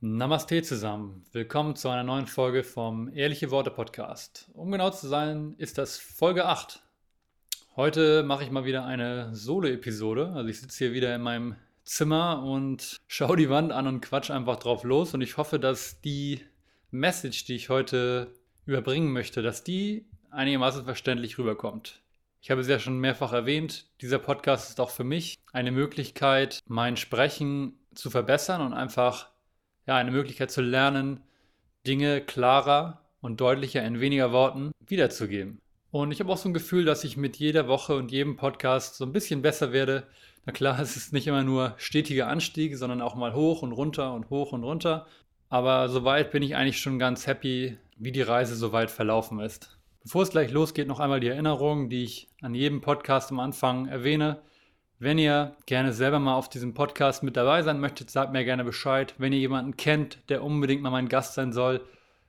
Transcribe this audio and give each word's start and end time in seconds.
Namaste 0.00 0.62
zusammen. 0.62 1.24
Willkommen 1.32 1.74
zu 1.74 1.88
einer 1.88 2.04
neuen 2.04 2.28
Folge 2.28 2.62
vom 2.62 3.12
Ehrliche 3.12 3.50
Worte 3.50 3.72
Podcast. 3.72 4.48
Um 4.54 4.70
genau 4.70 4.90
zu 4.90 5.08
sein, 5.08 5.56
ist 5.58 5.76
das 5.76 5.98
Folge 5.98 6.46
8. 6.46 6.84
Heute 7.74 8.22
mache 8.22 8.44
ich 8.44 8.52
mal 8.52 8.64
wieder 8.64 8.84
eine 8.84 9.34
Solo-Episode. 9.34 10.30
Also 10.36 10.48
ich 10.48 10.60
sitze 10.60 10.84
hier 10.84 10.92
wieder 10.92 11.12
in 11.16 11.22
meinem 11.22 11.56
Zimmer 11.82 12.44
und 12.44 12.96
schaue 13.08 13.36
die 13.36 13.50
Wand 13.50 13.72
an 13.72 13.88
und 13.88 14.00
quatsch 14.00 14.30
einfach 14.30 14.60
drauf 14.60 14.84
los. 14.84 15.14
Und 15.14 15.20
ich 15.20 15.36
hoffe, 15.36 15.58
dass 15.58 16.00
die 16.00 16.42
Message, 16.92 17.46
die 17.46 17.56
ich 17.56 17.68
heute 17.68 18.32
überbringen 18.66 19.12
möchte, 19.12 19.42
dass 19.42 19.64
die 19.64 20.06
einigermaßen 20.30 20.84
verständlich 20.84 21.38
rüberkommt. 21.38 22.02
Ich 22.40 22.52
habe 22.52 22.60
es 22.60 22.68
ja 22.68 22.78
schon 22.78 23.00
mehrfach 23.00 23.32
erwähnt, 23.32 23.90
dieser 24.00 24.20
Podcast 24.20 24.70
ist 24.70 24.78
auch 24.78 24.90
für 24.90 25.02
mich 25.02 25.40
eine 25.52 25.72
Möglichkeit, 25.72 26.60
mein 26.68 26.96
Sprechen 26.96 27.80
zu 27.96 28.10
verbessern 28.10 28.60
und 28.60 28.74
einfach 28.74 29.32
ja, 29.88 29.96
eine 29.96 30.10
Möglichkeit 30.10 30.50
zu 30.50 30.60
lernen, 30.60 31.22
Dinge 31.86 32.20
klarer 32.20 33.00
und 33.22 33.40
deutlicher 33.40 33.82
in 33.82 34.00
weniger 34.00 34.32
Worten 34.32 34.72
wiederzugeben. 34.86 35.62
Und 35.90 36.12
ich 36.12 36.20
habe 36.20 36.30
auch 36.30 36.36
so 36.36 36.50
ein 36.50 36.54
Gefühl, 36.54 36.84
dass 36.84 37.04
ich 37.04 37.16
mit 37.16 37.36
jeder 37.36 37.68
Woche 37.68 37.96
und 37.96 38.12
jedem 38.12 38.36
Podcast 38.36 38.96
so 38.96 39.06
ein 39.06 39.12
bisschen 39.12 39.40
besser 39.40 39.72
werde. 39.72 40.06
Na 40.44 40.52
klar, 40.52 40.78
es 40.82 40.96
ist 40.96 41.14
nicht 41.14 41.26
immer 41.26 41.42
nur 41.42 41.74
stetiger 41.78 42.28
Anstieg, 42.28 42.76
sondern 42.76 43.00
auch 43.00 43.14
mal 43.14 43.32
hoch 43.34 43.62
und 43.62 43.72
runter 43.72 44.12
und 44.12 44.28
hoch 44.28 44.52
und 44.52 44.62
runter. 44.62 45.06
Aber 45.48 45.88
soweit 45.88 46.30
bin 46.32 46.42
ich 46.42 46.54
eigentlich 46.54 46.80
schon 46.80 46.98
ganz 46.98 47.26
happy, 47.26 47.78
wie 47.96 48.12
die 48.12 48.20
Reise 48.20 48.56
soweit 48.56 48.90
verlaufen 48.90 49.40
ist. 49.40 49.78
Bevor 50.02 50.22
es 50.22 50.30
gleich 50.30 50.50
losgeht, 50.50 50.86
noch 50.86 51.00
einmal 51.00 51.20
die 51.20 51.28
Erinnerung, 51.28 51.88
die 51.88 52.04
ich 52.04 52.28
an 52.42 52.54
jedem 52.54 52.82
Podcast 52.82 53.30
am 53.30 53.40
Anfang 53.40 53.86
erwähne. 53.86 54.42
Wenn 55.00 55.18
ihr 55.18 55.54
gerne 55.66 55.92
selber 55.92 56.18
mal 56.18 56.34
auf 56.34 56.48
diesem 56.48 56.74
Podcast 56.74 57.22
mit 57.22 57.36
dabei 57.36 57.62
sein 57.62 57.78
möchtet, 57.78 58.10
sagt 58.10 58.32
mir 58.32 58.44
gerne 58.44 58.64
Bescheid. 58.64 59.14
Wenn 59.18 59.32
ihr 59.32 59.38
jemanden 59.38 59.76
kennt, 59.76 60.18
der 60.28 60.42
unbedingt 60.42 60.82
mal 60.82 60.90
mein 60.90 61.08
Gast 61.08 61.34
sein 61.34 61.52
soll, 61.52 61.82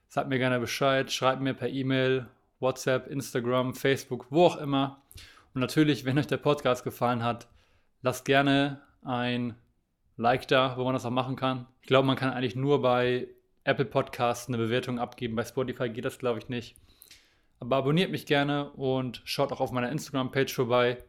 sagt 0.07 0.29
mir 0.29 0.37
gerne 0.37 0.59
Bescheid. 0.59 1.11
Schreibt 1.11 1.41
mir 1.41 1.55
per 1.55 1.69
E-Mail, 1.69 2.27
WhatsApp, 2.59 3.07
Instagram, 3.07 3.73
Facebook, 3.73 4.27
wo 4.29 4.45
auch 4.45 4.57
immer. 4.57 5.02
Und 5.55 5.61
natürlich, 5.61 6.05
wenn 6.05 6.19
euch 6.19 6.27
der 6.27 6.38
Podcast 6.38 6.83
gefallen 6.83 7.23
hat, 7.23 7.47
lasst 8.03 8.25
gerne 8.25 8.81
ein 9.03 9.55
Like 10.17 10.47
da, 10.47 10.77
wo 10.77 10.83
man 10.83 10.94
das 10.94 11.05
auch 11.05 11.09
machen 11.09 11.35
kann. 11.35 11.66
Ich 11.81 11.88
glaube, 11.88 12.05
man 12.05 12.17
kann 12.17 12.29
eigentlich 12.29 12.55
nur 12.55 12.83
bei 12.83 13.29
Apple 13.63 13.85
Podcasts 13.85 14.47
eine 14.47 14.57
Bewertung 14.57 14.99
abgeben. 14.99 15.35
Bei 15.35 15.44
Spotify 15.44 15.89
geht 15.89 16.05
das, 16.05 16.19
glaube 16.19 16.38
ich, 16.38 16.49
nicht. 16.49 16.75
Aber 17.59 17.77
abonniert 17.77 18.11
mich 18.11 18.27
gerne 18.27 18.69
und 18.73 19.23
schaut 19.25 19.51
auch 19.51 19.59
auf 19.59 19.72
meiner 19.72 19.89
Instagram-Page 19.89 20.53
vorbei. 20.53 20.99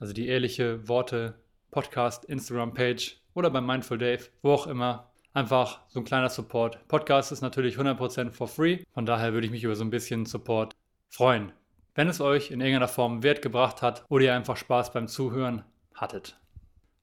Also 0.00 0.12
die 0.12 0.26
ehrliche 0.26 0.88
Worte 0.88 1.34
Podcast, 1.70 2.24
Instagram-Page 2.24 3.20
oder 3.34 3.50
bei 3.50 3.60
Mindful 3.60 3.98
Dave, 3.98 4.24
wo 4.42 4.52
auch 4.52 4.66
immer. 4.66 5.12
Einfach 5.32 5.82
so 5.86 6.00
ein 6.00 6.04
kleiner 6.04 6.28
Support. 6.28 6.88
Podcast 6.88 7.30
ist 7.30 7.42
natürlich 7.42 7.76
100% 7.76 8.32
for 8.32 8.48
free. 8.48 8.80
Von 8.92 9.06
daher 9.06 9.32
würde 9.32 9.46
ich 9.46 9.52
mich 9.52 9.62
über 9.62 9.76
so 9.76 9.84
ein 9.84 9.90
bisschen 9.90 10.26
Support 10.26 10.74
freuen. 11.08 11.52
Wenn 11.94 12.08
es 12.08 12.20
euch 12.20 12.50
in 12.50 12.60
irgendeiner 12.60 12.88
Form 12.88 13.22
Wert 13.22 13.42
gebracht 13.42 13.82
hat 13.82 14.04
oder 14.08 14.24
ihr 14.24 14.34
einfach 14.34 14.56
Spaß 14.56 14.92
beim 14.92 15.06
Zuhören 15.06 15.62
hattet. 15.94 16.40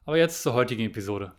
Aber 0.05 0.17
jetzt 0.17 0.43
zur 0.43 0.53
heutigen 0.53 0.83
Episode. 0.83 1.33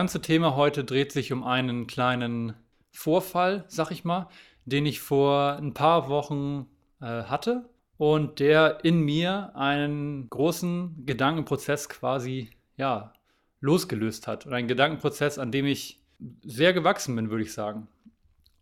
Ganze 0.00 0.22
Thema 0.22 0.56
heute 0.56 0.82
dreht 0.82 1.12
sich 1.12 1.30
um 1.30 1.44
einen 1.44 1.86
kleinen 1.86 2.54
Vorfall, 2.90 3.66
sag 3.68 3.90
ich 3.90 4.02
mal, 4.02 4.30
den 4.64 4.86
ich 4.86 4.98
vor 4.98 5.56
ein 5.56 5.74
paar 5.74 6.08
Wochen 6.08 6.68
äh, 7.02 7.24
hatte 7.24 7.68
und 7.98 8.40
der 8.40 8.82
in 8.82 9.00
mir 9.00 9.54
einen 9.54 10.30
großen 10.30 11.04
Gedankenprozess 11.04 11.90
quasi 11.90 12.48
ja, 12.78 13.12
losgelöst 13.60 14.26
hat. 14.26 14.46
Und 14.46 14.54
einen 14.54 14.68
Gedankenprozess, 14.68 15.38
an 15.38 15.52
dem 15.52 15.66
ich 15.66 16.00
sehr 16.42 16.72
gewachsen 16.72 17.14
bin, 17.14 17.28
würde 17.28 17.42
ich 17.42 17.52
sagen. 17.52 17.86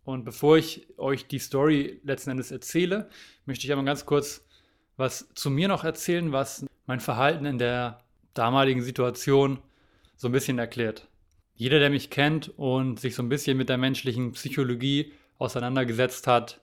Und 0.03 0.25
bevor 0.25 0.56
ich 0.59 0.88
euch 0.98 1.28
die 1.28 1.38
Story 1.38 2.00
letzten 2.03 2.31
Endes 2.31 2.50
erzähle, 2.50 3.09
möchte 3.47 3.65
ich 3.65 3.71
einmal 3.71 3.87
ganz 3.87 4.04
kurz 4.06 4.44
was 4.97 5.28
zu 5.34 5.50
mir 5.50 5.69
noch 5.69 5.84
erzählen, 5.84 6.32
was 6.32 6.66
mein 6.87 6.98
Verhalten 6.98 7.44
in 7.44 7.59
der 7.59 8.00
damaligen 8.34 8.82
Situation 8.82 9.60
so 10.16 10.27
ein 10.27 10.32
bisschen 10.32 10.59
erklärt. 10.59 11.06
Jeder, 11.59 11.81
der 11.81 11.91
mich 11.91 12.09
kennt 12.09 12.57
und 12.57 13.01
sich 13.01 13.17
so 13.17 13.23
ein 13.23 13.29
bisschen 13.29 13.57
mit 13.57 13.69
der 13.69 13.79
menschlichen 13.79 14.31
Psychologie 14.31 15.13
auseinandergesetzt 15.39 16.29
hat, 16.29 16.61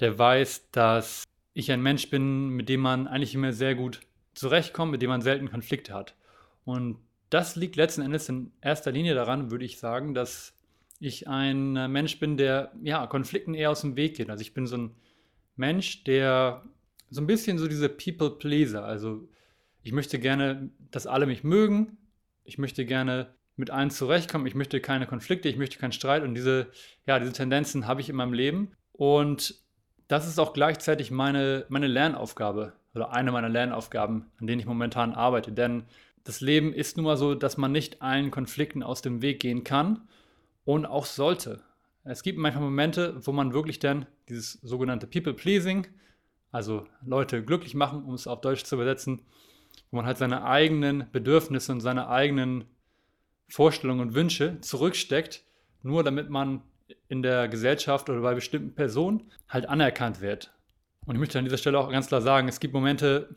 der 0.00 0.18
weiß, 0.18 0.70
dass 0.70 1.24
ich 1.52 1.70
ein 1.70 1.82
Mensch 1.82 2.08
bin, 2.08 2.48
mit 2.48 2.70
dem 2.70 2.80
man 2.80 3.06
eigentlich 3.06 3.34
immer 3.34 3.52
sehr 3.52 3.74
gut 3.74 4.00
zurechtkommt, 4.32 4.92
mit 4.92 5.02
dem 5.02 5.10
man 5.10 5.20
selten 5.20 5.50
Konflikte 5.50 5.92
hat. 5.92 6.16
Und 6.64 6.96
das 7.28 7.54
liegt 7.54 7.76
letzten 7.76 8.00
Endes 8.00 8.30
in 8.30 8.50
erster 8.62 8.92
Linie 8.92 9.14
daran, 9.14 9.50
würde 9.50 9.66
ich 9.66 9.78
sagen, 9.78 10.14
dass 10.14 10.56
ich 11.00 11.28
ein 11.28 11.74
Mensch 11.92 12.18
bin, 12.18 12.38
der 12.38 12.72
ja 12.82 13.06
Konflikten 13.08 13.52
eher 13.52 13.70
aus 13.70 13.82
dem 13.82 13.96
Weg 13.96 14.16
geht. 14.16 14.30
Also 14.30 14.40
ich 14.40 14.54
bin 14.54 14.66
so 14.66 14.78
ein 14.78 14.94
Mensch, 15.56 16.02
der 16.04 16.64
so 17.10 17.20
ein 17.20 17.26
bisschen 17.26 17.58
so 17.58 17.68
diese 17.68 17.90
People 17.90 18.30
Pleaser, 18.30 18.86
also 18.86 19.28
ich 19.82 19.92
möchte 19.92 20.18
gerne, 20.18 20.70
dass 20.90 21.06
alle 21.06 21.26
mich 21.26 21.44
mögen. 21.44 21.98
Ich 22.44 22.56
möchte 22.56 22.86
gerne 22.86 23.34
mit 23.60 23.70
allen 23.70 23.90
zurechtkommen. 23.90 24.46
Ich 24.46 24.56
möchte 24.56 24.80
keine 24.80 25.06
Konflikte, 25.06 25.48
ich 25.48 25.56
möchte 25.56 25.78
keinen 25.78 25.92
Streit 25.92 26.24
und 26.24 26.34
diese, 26.34 26.68
ja, 27.06 27.18
diese 27.18 27.32
Tendenzen 27.32 27.86
habe 27.86 28.00
ich 28.00 28.08
in 28.08 28.16
meinem 28.16 28.32
Leben. 28.32 28.72
Und 28.92 29.54
das 30.08 30.26
ist 30.26 30.40
auch 30.40 30.52
gleichzeitig 30.52 31.12
meine, 31.12 31.66
meine 31.68 31.86
Lernaufgabe 31.86 32.72
oder 32.94 33.12
eine 33.12 33.30
meiner 33.30 33.48
Lernaufgaben, 33.48 34.26
an 34.40 34.46
denen 34.46 34.58
ich 34.58 34.66
momentan 34.66 35.12
arbeite. 35.12 35.52
Denn 35.52 35.84
das 36.24 36.40
Leben 36.40 36.72
ist 36.72 36.96
nun 36.96 37.04
mal 37.04 37.16
so, 37.16 37.34
dass 37.34 37.56
man 37.56 37.70
nicht 37.70 38.02
allen 38.02 38.30
Konflikten 38.30 38.82
aus 38.82 39.02
dem 39.02 39.22
Weg 39.22 39.40
gehen 39.40 39.62
kann 39.62 40.08
und 40.64 40.86
auch 40.86 41.06
sollte. 41.06 41.60
Es 42.02 42.22
gibt 42.22 42.38
manchmal 42.38 42.64
Momente, 42.64 43.14
wo 43.24 43.32
man 43.32 43.52
wirklich 43.52 43.78
dann 43.78 44.06
dieses 44.28 44.54
sogenannte 44.54 45.06
People-Pleasing, 45.06 45.86
also 46.50 46.86
Leute 47.04 47.44
glücklich 47.44 47.74
machen, 47.74 48.02
um 48.04 48.14
es 48.14 48.26
auf 48.26 48.40
Deutsch 48.40 48.64
zu 48.64 48.74
übersetzen, 48.74 49.22
wo 49.90 49.98
man 49.98 50.06
halt 50.06 50.18
seine 50.18 50.44
eigenen 50.44 51.06
Bedürfnisse 51.12 51.72
und 51.72 51.80
seine 51.80 52.08
eigenen 52.08 52.64
Vorstellungen 53.50 54.00
und 54.00 54.14
Wünsche 54.14 54.60
zurücksteckt, 54.60 55.44
nur 55.82 56.02
damit 56.02 56.30
man 56.30 56.62
in 57.08 57.22
der 57.22 57.48
Gesellschaft 57.48 58.08
oder 58.08 58.20
bei 58.20 58.34
bestimmten 58.34 58.74
Personen 58.74 59.30
halt 59.48 59.68
anerkannt 59.68 60.20
wird. 60.20 60.52
Und 61.06 61.14
ich 61.16 61.20
möchte 61.20 61.38
an 61.38 61.44
dieser 61.44 61.58
Stelle 61.58 61.78
auch 61.78 61.90
ganz 61.90 62.08
klar 62.08 62.22
sagen, 62.22 62.48
es 62.48 62.60
gibt 62.60 62.74
Momente, 62.74 63.36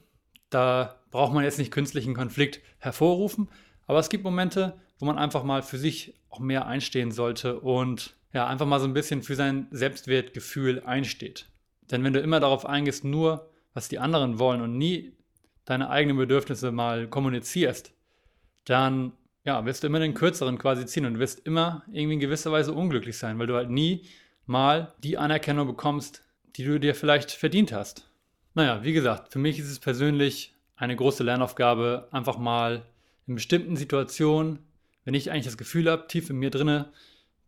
da 0.49 1.01
braucht 1.11 1.33
man 1.33 1.43
jetzt 1.43 1.57
nicht 1.57 1.71
künstlichen 1.71 2.13
Konflikt 2.13 2.61
hervorrufen, 2.77 3.49
aber 3.87 3.99
es 3.99 4.09
gibt 4.09 4.23
Momente, 4.23 4.79
wo 4.99 5.05
man 5.05 5.17
einfach 5.17 5.43
mal 5.43 5.63
für 5.63 5.77
sich 5.77 6.15
auch 6.29 6.39
mehr 6.39 6.67
einstehen 6.67 7.11
sollte 7.11 7.59
und 7.59 8.15
ja, 8.33 8.47
einfach 8.47 8.65
mal 8.65 8.79
so 8.79 8.85
ein 8.85 8.93
bisschen 8.93 9.21
für 9.21 9.35
sein 9.35 9.67
Selbstwertgefühl 9.71 10.81
einsteht. 10.83 11.47
Denn 11.91 12.03
wenn 12.03 12.13
du 12.13 12.19
immer 12.19 12.39
darauf 12.39 12.65
eingehst, 12.65 13.03
nur 13.03 13.49
was 13.73 13.89
die 13.89 13.99
anderen 13.99 14.39
wollen 14.39 14.61
und 14.61 14.77
nie 14.77 15.13
deine 15.65 15.89
eigenen 15.89 16.17
Bedürfnisse 16.17 16.71
mal 16.71 17.07
kommunizierst, 17.07 17.93
dann 18.65 19.13
ja, 19.45 19.65
wirst 19.65 19.83
du 19.83 19.87
immer 19.87 19.99
den 19.99 20.13
kürzeren 20.13 20.57
quasi 20.57 20.85
ziehen 20.85 21.05
und 21.05 21.19
wirst 21.19 21.45
immer 21.45 21.83
irgendwie 21.91 22.13
in 22.15 22.19
gewisser 22.19 22.51
Weise 22.51 22.73
unglücklich 22.73 23.17
sein, 23.17 23.39
weil 23.39 23.47
du 23.47 23.55
halt 23.55 23.69
nie 23.69 24.05
mal 24.45 24.93
die 25.03 25.17
Anerkennung 25.17 25.67
bekommst, 25.67 26.23
die 26.55 26.63
du 26.63 26.79
dir 26.79 26.95
vielleicht 26.95 27.31
verdient 27.31 27.71
hast. 27.73 28.09
Naja, 28.53 28.83
wie 28.83 28.93
gesagt, 28.93 29.31
für 29.31 29.39
mich 29.39 29.59
ist 29.59 29.69
es 29.69 29.79
persönlich 29.79 30.53
eine 30.75 30.95
große 30.95 31.23
Lernaufgabe, 31.23 32.07
einfach 32.11 32.37
mal 32.37 32.85
in 33.27 33.35
bestimmten 33.35 33.75
Situationen, 33.75 34.59
wenn 35.05 35.13
ich 35.13 35.31
eigentlich 35.31 35.45
das 35.45 35.57
Gefühl 35.57 35.89
habe, 35.89 36.07
tief 36.07 36.29
in 36.29 36.37
mir 36.37 36.49
drinne, 36.49 36.91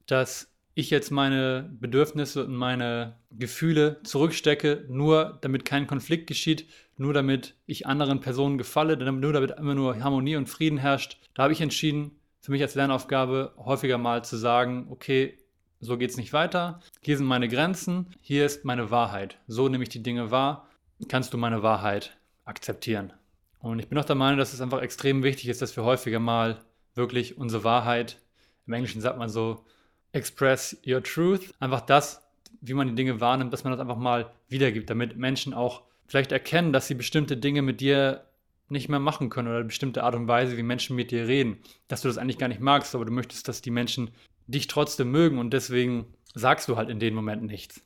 dass 0.07 0.51
ich 0.73 0.89
jetzt 0.89 1.11
meine 1.11 1.69
Bedürfnisse 1.79 2.45
und 2.45 2.55
meine 2.55 3.15
Gefühle 3.31 4.01
zurückstecke, 4.03 4.85
nur 4.89 5.37
damit 5.41 5.63
kein 5.63 5.87
Konflikt 5.87 6.27
geschieht, 6.27 6.65
nur 6.97 7.13
damit 7.13 7.55
ich 7.65 7.87
anderen 7.87 8.19
Personen 8.19 8.57
gefalle, 8.57 8.97
nur 8.97 9.33
damit 9.33 9.51
immer 9.51 9.75
nur 9.75 10.01
Harmonie 10.01 10.35
und 10.35 10.49
Frieden 10.49 10.77
herrscht. 10.77 11.17
Da 11.33 11.43
habe 11.43 11.53
ich 11.53 11.61
entschieden, 11.61 12.11
für 12.39 12.51
mich 12.51 12.61
als 12.61 12.75
Lernaufgabe 12.75 13.53
häufiger 13.57 13.97
mal 13.97 14.23
zu 14.23 14.37
sagen, 14.37 14.87
okay, 14.89 15.37
so 15.79 15.97
geht 15.97 16.11
es 16.11 16.17
nicht 16.17 16.33
weiter. 16.33 16.79
Hier 17.01 17.17
sind 17.17 17.25
meine 17.25 17.47
Grenzen, 17.47 18.07
hier 18.21 18.45
ist 18.45 18.65
meine 18.65 18.91
Wahrheit. 18.91 19.37
So 19.47 19.67
nehme 19.67 19.83
ich 19.83 19.89
die 19.89 20.03
Dinge 20.03 20.31
wahr. 20.31 20.67
Kannst 21.09 21.33
du 21.33 21.37
meine 21.37 21.63
Wahrheit 21.63 22.17
akzeptieren? 22.45 23.13
Und 23.59 23.79
ich 23.79 23.87
bin 23.89 23.97
auch 23.97 24.05
der 24.05 24.15
Meinung, 24.15 24.37
dass 24.37 24.53
es 24.53 24.61
einfach 24.61 24.81
extrem 24.81 25.23
wichtig 25.23 25.49
ist, 25.49 25.61
dass 25.61 25.75
wir 25.75 25.83
häufiger 25.83 26.19
mal 26.19 26.59
wirklich 26.93 27.37
unsere 27.37 27.63
Wahrheit, 27.63 28.21
im 28.67 28.73
Englischen 28.73 29.01
sagt 29.01 29.17
man 29.17 29.29
so, 29.29 29.65
express 30.11 30.77
your 30.85 31.03
truth. 31.03 31.53
Einfach 31.59 31.81
das, 31.81 32.21
wie 32.61 32.73
man 32.73 32.87
die 32.87 32.95
Dinge 32.95 33.19
wahrnimmt, 33.19 33.51
dass 33.51 33.63
man 33.63 33.71
das 33.71 33.79
einfach 33.79 33.97
mal 33.97 34.31
wiedergibt, 34.47 34.89
damit 34.89 35.17
Menschen 35.17 35.53
auch 35.53 35.83
vielleicht 36.07 36.31
erkennen, 36.31 36.73
dass 36.73 36.87
sie 36.87 36.95
bestimmte 36.95 37.37
Dinge 37.37 37.61
mit 37.61 37.81
dir 37.81 38.25
nicht 38.69 38.89
mehr 38.89 38.99
machen 38.99 39.29
können 39.29 39.47
oder 39.47 39.63
bestimmte 39.63 40.03
Art 40.03 40.15
und 40.15 40.27
Weise, 40.27 40.57
wie 40.57 40.63
Menschen 40.63 40.95
mit 40.95 41.11
dir 41.11 41.27
reden, 41.27 41.57
dass 41.87 42.01
du 42.01 42.07
das 42.07 42.17
eigentlich 42.17 42.37
gar 42.37 42.47
nicht 42.47 42.61
magst, 42.61 42.95
aber 42.95 43.05
du 43.05 43.11
möchtest, 43.11 43.47
dass 43.47 43.61
die 43.61 43.71
Menschen 43.71 44.09
dich 44.47 44.67
trotzdem 44.67 45.11
mögen 45.11 45.37
und 45.37 45.51
deswegen 45.51 46.05
sagst 46.33 46.67
du 46.67 46.77
halt 46.77 46.89
in 46.89 46.99
den 46.99 47.13
Momenten 47.13 47.47
nichts. 47.47 47.81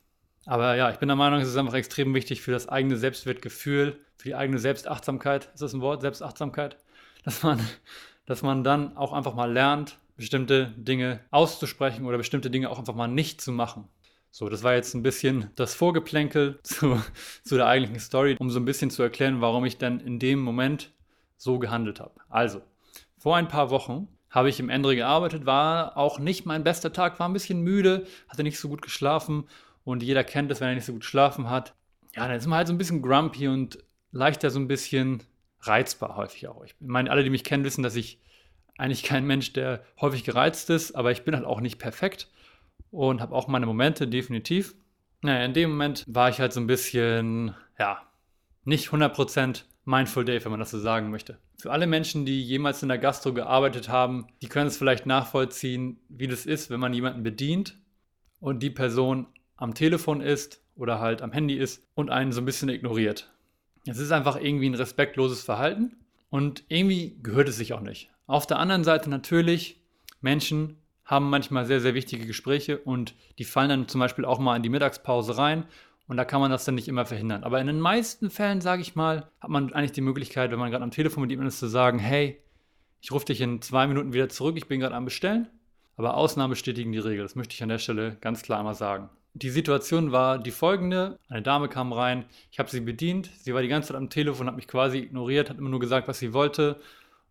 Aber 0.46 0.74
ja, 0.76 0.90
ich 0.90 0.96
bin 0.96 1.08
der 1.08 1.16
Meinung, 1.16 1.40
es 1.40 1.48
ist 1.48 1.56
einfach 1.56 1.74
extrem 1.74 2.14
wichtig 2.14 2.40
für 2.40 2.50
das 2.50 2.68
eigene 2.68 2.96
Selbstwertgefühl, 2.96 3.98
für 4.16 4.28
die 4.28 4.34
eigene 4.34 4.58
Selbstachtsamkeit. 4.58 5.50
Ist 5.52 5.62
das 5.62 5.74
ein 5.74 5.80
Wort? 5.80 6.00
Selbstachtsamkeit? 6.00 6.76
Dass 7.24 7.42
man, 7.42 7.60
dass 8.26 8.42
man 8.42 8.64
dann 8.64 8.96
auch 8.96 9.12
einfach 9.12 9.34
mal 9.34 9.52
lernt, 9.52 9.98
bestimmte 10.16 10.72
Dinge 10.76 11.20
auszusprechen 11.30 12.04
oder 12.04 12.18
bestimmte 12.18 12.50
Dinge 12.50 12.70
auch 12.70 12.78
einfach 12.78 12.94
mal 12.94 13.08
nicht 13.08 13.40
zu 13.40 13.52
machen. 13.52 13.88
So, 14.32 14.48
das 14.48 14.62
war 14.62 14.74
jetzt 14.74 14.94
ein 14.94 15.02
bisschen 15.02 15.50
das 15.56 15.74
Vorgeplänkel 15.74 16.60
zu, 16.62 17.02
zu 17.42 17.56
der 17.56 17.66
eigentlichen 17.66 18.00
Story, 18.00 18.36
um 18.38 18.50
so 18.50 18.60
ein 18.60 18.64
bisschen 18.64 18.90
zu 18.90 19.02
erklären, 19.02 19.40
warum 19.40 19.64
ich 19.64 19.78
dann 19.78 20.00
in 20.00 20.18
dem 20.18 20.40
Moment 20.40 20.92
so 21.36 21.58
gehandelt 21.58 22.00
habe. 22.00 22.20
Also, 22.28 22.62
vor 23.18 23.36
ein 23.36 23.48
paar 23.48 23.70
Wochen 23.70 24.08
habe 24.30 24.48
ich 24.48 24.60
im 24.60 24.68
Endre 24.68 24.94
gearbeitet, 24.94 25.46
war 25.46 25.96
auch 25.96 26.18
nicht 26.18 26.46
mein 26.46 26.62
bester 26.62 26.92
Tag, 26.92 27.18
war 27.18 27.28
ein 27.28 27.32
bisschen 27.32 27.62
müde, 27.62 28.06
hatte 28.28 28.44
nicht 28.44 28.58
so 28.58 28.68
gut 28.68 28.82
geschlafen 28.82 29.48
und 29.84 30.02
jeder 30.02 30.22
kennt 30.22 30.52
es, 30.52 30.60
wenn 30.60 30.68
er 30.68 30.74
nicht 30.74 30.84
so 30.84 30.92
gut 30.92 31.02
geschlafen 31.02 31.50
hat. 31.50 31.74
Ja, 32.14 32.28
dann 32.28 32.36
ist 32.36 32.46
man 32.46 32.58
halt 32.58 32.68
so 32.68 32.74
ein 32.74 32.78
bisschen 32.78 33.02
grumpy 33.02 33.48
und 33.48 33.78
leichter 34.12 34.50
so 34.50 34.60
ein 34.60 34.68
bisschen 34.68 35.22
reizbar 35.62 36.16
häufig 36.16 36.48
auch. 36.48 36.64
Ich 36.64 36.76
meine, 36.80 37.10
alle, 37.10 37.24
die 37.24 37.30
mich 37.30 37.44
kennen, 37.44 37.64
wissen, 37.64 37.82
dass 37.82 37.96
ich 37.96 38.20
eigentlich 38.78 39.02
kein 39.02 39.26
Mensch, 39.26 39.52
der 39.52 39.84
häufig 40.00 40.24
gereizt 40.24 40.70
ist, 40.70 40.92
aber 40.92 41.10
ich 41.10 41.24
bin 41.24 41.34
halt 41.34 41.44
auch 41.44 41.60
nicht 41.60 41.78
perfekt 41.78 42.28
und 42.90 43.20
habe 43.20 43.34
auch 43.34 43.48
meine 43.48 43.66
Momente, 43.66 44.08
definitiv. 44.08 44.74
Naja, 45.22 45.44
in 45.44 45.52
dem 45.52 45.70
Moment 45.70 46.04
war 46.08 46.28
ich 46.28 46.40
halt 46.40 46.52
so 46.52 46.60
ein 46.60 46.66
bisschen, 46.66 47.54
ja, 47.78 48.02
nicht 48.64 48.88
100% 48.88 49.64
Mindful 49.84 50.24
Day, 50.24 50.42
wenn 50.44 50.50
man 50.50 50.60
das 50.60 50.70
so 50.70 50.78
sagen 50.78 51.10
möchte. 51.10 51.38
Für 51.58 51.72
alle 51.72 51.86
Menschen, 51.86 52.24
die 52.24 52.42
jemals 52.42 52.82
in 52.82 52.88
der 52.88 52.98
Gastro 52.98 53.32
gearbeitet 53.34 53.88
haben, 53.88 54.26
die 54.40 54.48
können 54.48 54.68
es 54.68 54.78
vielleicht 54.78 55.06
nachvollziehen, 55.06 56.00
wie 56.08 56.28
das 56.28 56.46
ist, 56.46 56.70
wenn 56.70 56.80
man 56.80 56.94
jemanden 56.94 57.22
bedient 57.22 57.78
und 58.38 58.62
die 58.62 58.70
Person 58.70 59.26
am 59.56 59.74
Telefon 59.74 60.20
ist 60.20 60.62
oder 60.74 61.00
halt 61.00 61.20
am 61.20 61.32
Handy 61.32 61.56
ist 61.56 61.86
und 61.94 62.10
einen 62.10 62.32
so 62.32 62.40
ein 62.40 62.46
bisschen 62.46 62.70
ignoriert. 62.70 63.30
Es 63.86 63.98
ist 63.98 64.12
einfach 64.12 64.40
irgendwie 64.40 64.68
ein 64.68 64.74
respektloses 64.74 65.42
Verhalten 65.42 65.96
und 66.30 66.64
irgendwie 66.68 67.18
gehört 67.22 67.48
es 67.48 67.56
sich 67.56 67.72
auch 67.72 67.80
nicht. 67.80 68.10
Auf 68.26 68.46
der 68.46 68.58
anderen 68.58 68.84
Seite 68.84 69.10
natürlich, 69.10 69.82
Menschen 70.20 70.76
haben 71.10 71.28
manchmal 71.28 71.66
sehr, 71.66 71.80
sehr 71.80 71.94
wichtige 71.94 72.24
Gespräche 72.24 72.78
und 72.78 73.14
die 73.38 73.44
fallen 73.44 73.68
dann 73.68 73.88
zum 73.88 74.00
Beispiel 74.00 74.24
auch 74.24 74.38
mal 74.38 74.54
in 74.56 74.62
die 74.62 74.68
Mittagspause 74.68 75.36
rein 75.36 75.64
und 76.06 76.16
da 76.16 76.24
kann 76.24 76.40
man 76.40 76.52
das 76.52 76.64
dann 76.64 76.76
nicht 76.76 76.86
immer 76.86 77.04
verhindern. 77.04 77.42
Aber 77.42 77.60
in 77.60 77.66
den 77.66 77.80
meisten 77.80 78.30
Fällen, 78.30 78.60
sage 78.60 78.82
ich 78.82 78.94
mal, 78.94 79.28
hat 79.40 79.50
man 79.50 79.72
eigentlich 79.72 79.92
die 79.92 80.00
Möglichkeit, 80.02 80.52
wenn 80.52 80.58
man 80.60 80.70
gerade 80.70 80.84
am 80.84 80.92
Telefon 80.92 81.22
mit 81.22 81.30
jemandem 81.30 81.48
ist, 81.48 81.58
zu 81.58 81.66
sagen, 81.66 81.98
hey, 81.98 82.40
ich 83.00 83.10
rufe 83.10 83.24
dich 83.24 83.40
in 83.40 83.60
zwei 83.60 83.88
Minuten 83.88 84.12
wieder 84.12 84.28
zurück, 84.28 84.56
ich 84.56 84.68
bin 84.68 84.78
gerade 84.78 84.94
am 84.94 85.04
Bestellen. 85.04 85.48
Aber 85.96 86.16
Ausnahmen 86.16 86.50
bestätigen 86.50 86.92
die 86.92 86.98
Regel. 86.98 87.24
Das 87.24 87.34
möchte 87.34 87.54
ich 87.54 87.62
an 87.62 87.68
der 87.68 87.78
Stelle 87.78 88.16
ganz 88.20 88.42
klar 88.42 88.58
einmal 88.58 88.74
sagen. 88.74 89.10
Die 89.34 89.50
Situation 89.50 90.12
war 90.12 90.38
die 90.38 90.50
folgende. 90.50 91.18
Eine 91.28 91.42
Dame 91.42 91.68
kam 91.68 91.92
rein, 91.92 92.24
ich 92.50 92.58
habe 92.58 92.70
sie 92.70 92.80
bedient. 92.80 93.30
Sie 93.38 93.52
war 93.52 93.62
die 93.62 93.68
ganze 93.68 93.88
Zeit 93.88 93.96
am 93.96 94.10
Telefon, 94.10 94.46
hat 94.46 94.56
mich 94.56 94.68
quasi 94.68 94.98
ignoriert, 94.98 95.50
hat 95.50 95.58
immer 95.58 95.68
nur 95.70 95.80
gesagt, 95.80 96.08
was 96.08 96.18
sie 96.18 96.32
wollte. 96.32 96.80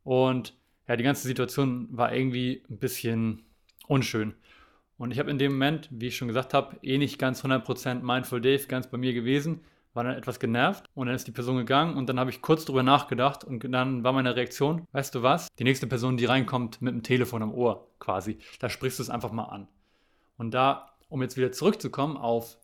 Und 0.03 0.53
ja, 0.87 0.95
die 0.95 1.03
ganze 1.03 1.27
Situation 1.27 1.87
war 1.91 2.13
irgendwie 2.13 2.63
ein 2.69 2.77
bisschen 2.77 3.43
unschön. 3.89 4.33
Und 4.97 5.11
ich 5.11 5.19
habe 5.19 5.31
in 5.31 5.37
dem 5.37 5.53
Moment, 5.53 5.87
wie 5.91 6.07
ich 6.07 6.17
schon 6.17 6.27
gesagt 6.27 6.53
habe, 6.53 6.77
eh 6.81 6.97
nicht 6.97 7.19
ganz 7.19 7.43
100% 7.43 8.01
Mindful 8.01 8.41
Dave 8.41 8.67
ganz 8.67 8.87
bei 8.87 8.97
mir 8.97 9.13
gewesen, 9.13 9.61
war 9.93 10.03
dann 10.03 10.15
etwas 10.15 10.39
genervt 10.39 10.85
und 10.93 11.07
dann 11.07 11.15
ist 11.15 11.27
die 11.27 11.31
Person 11.31 11.57
gegangen 11.57 11.97
und 11.97 12.07
dann 12.07 12.19
habe 12.19 12.29
ich 12.29 12.41
kurz 12.41 12.65
drüber 12.65 12.83
nachgedacht 12.83 13.43
und 13.43 13.63
dann 13.71 14.03
war 14.03 14.13
meine 14.13 14.35
Reaktion, 14.35 14.87
weißt 14.91 15.15
du 15.15 15.23
was, 15.23 15.47
die 15.57 15.63
nächste 15.63 15.87
Person, 15.87 16.17
die 16.17 16.25
reinkommt 16.25 16.81
mit 16.81 16.93
dem 16.93 17.01
Telefon 17.01 17.41
am 17.41 17.53
Ohr 17.53 17.87
quasi, 17.97 18.37
da 18.59 18.69
sprichst 18.69 18.99
du 18.99 19.03
es 19.03 19.09
einfach 19.09 19.31
mal 19.31 19.45
an. 19.45 19.67
Und 20.37 20.53
da, 20.53 20.93
um 21.09 21.21
jetzt 21.21 21.37
wieder 21.37 21.51
zurückzukommen 21.51 22.17
auf 22.17 22.57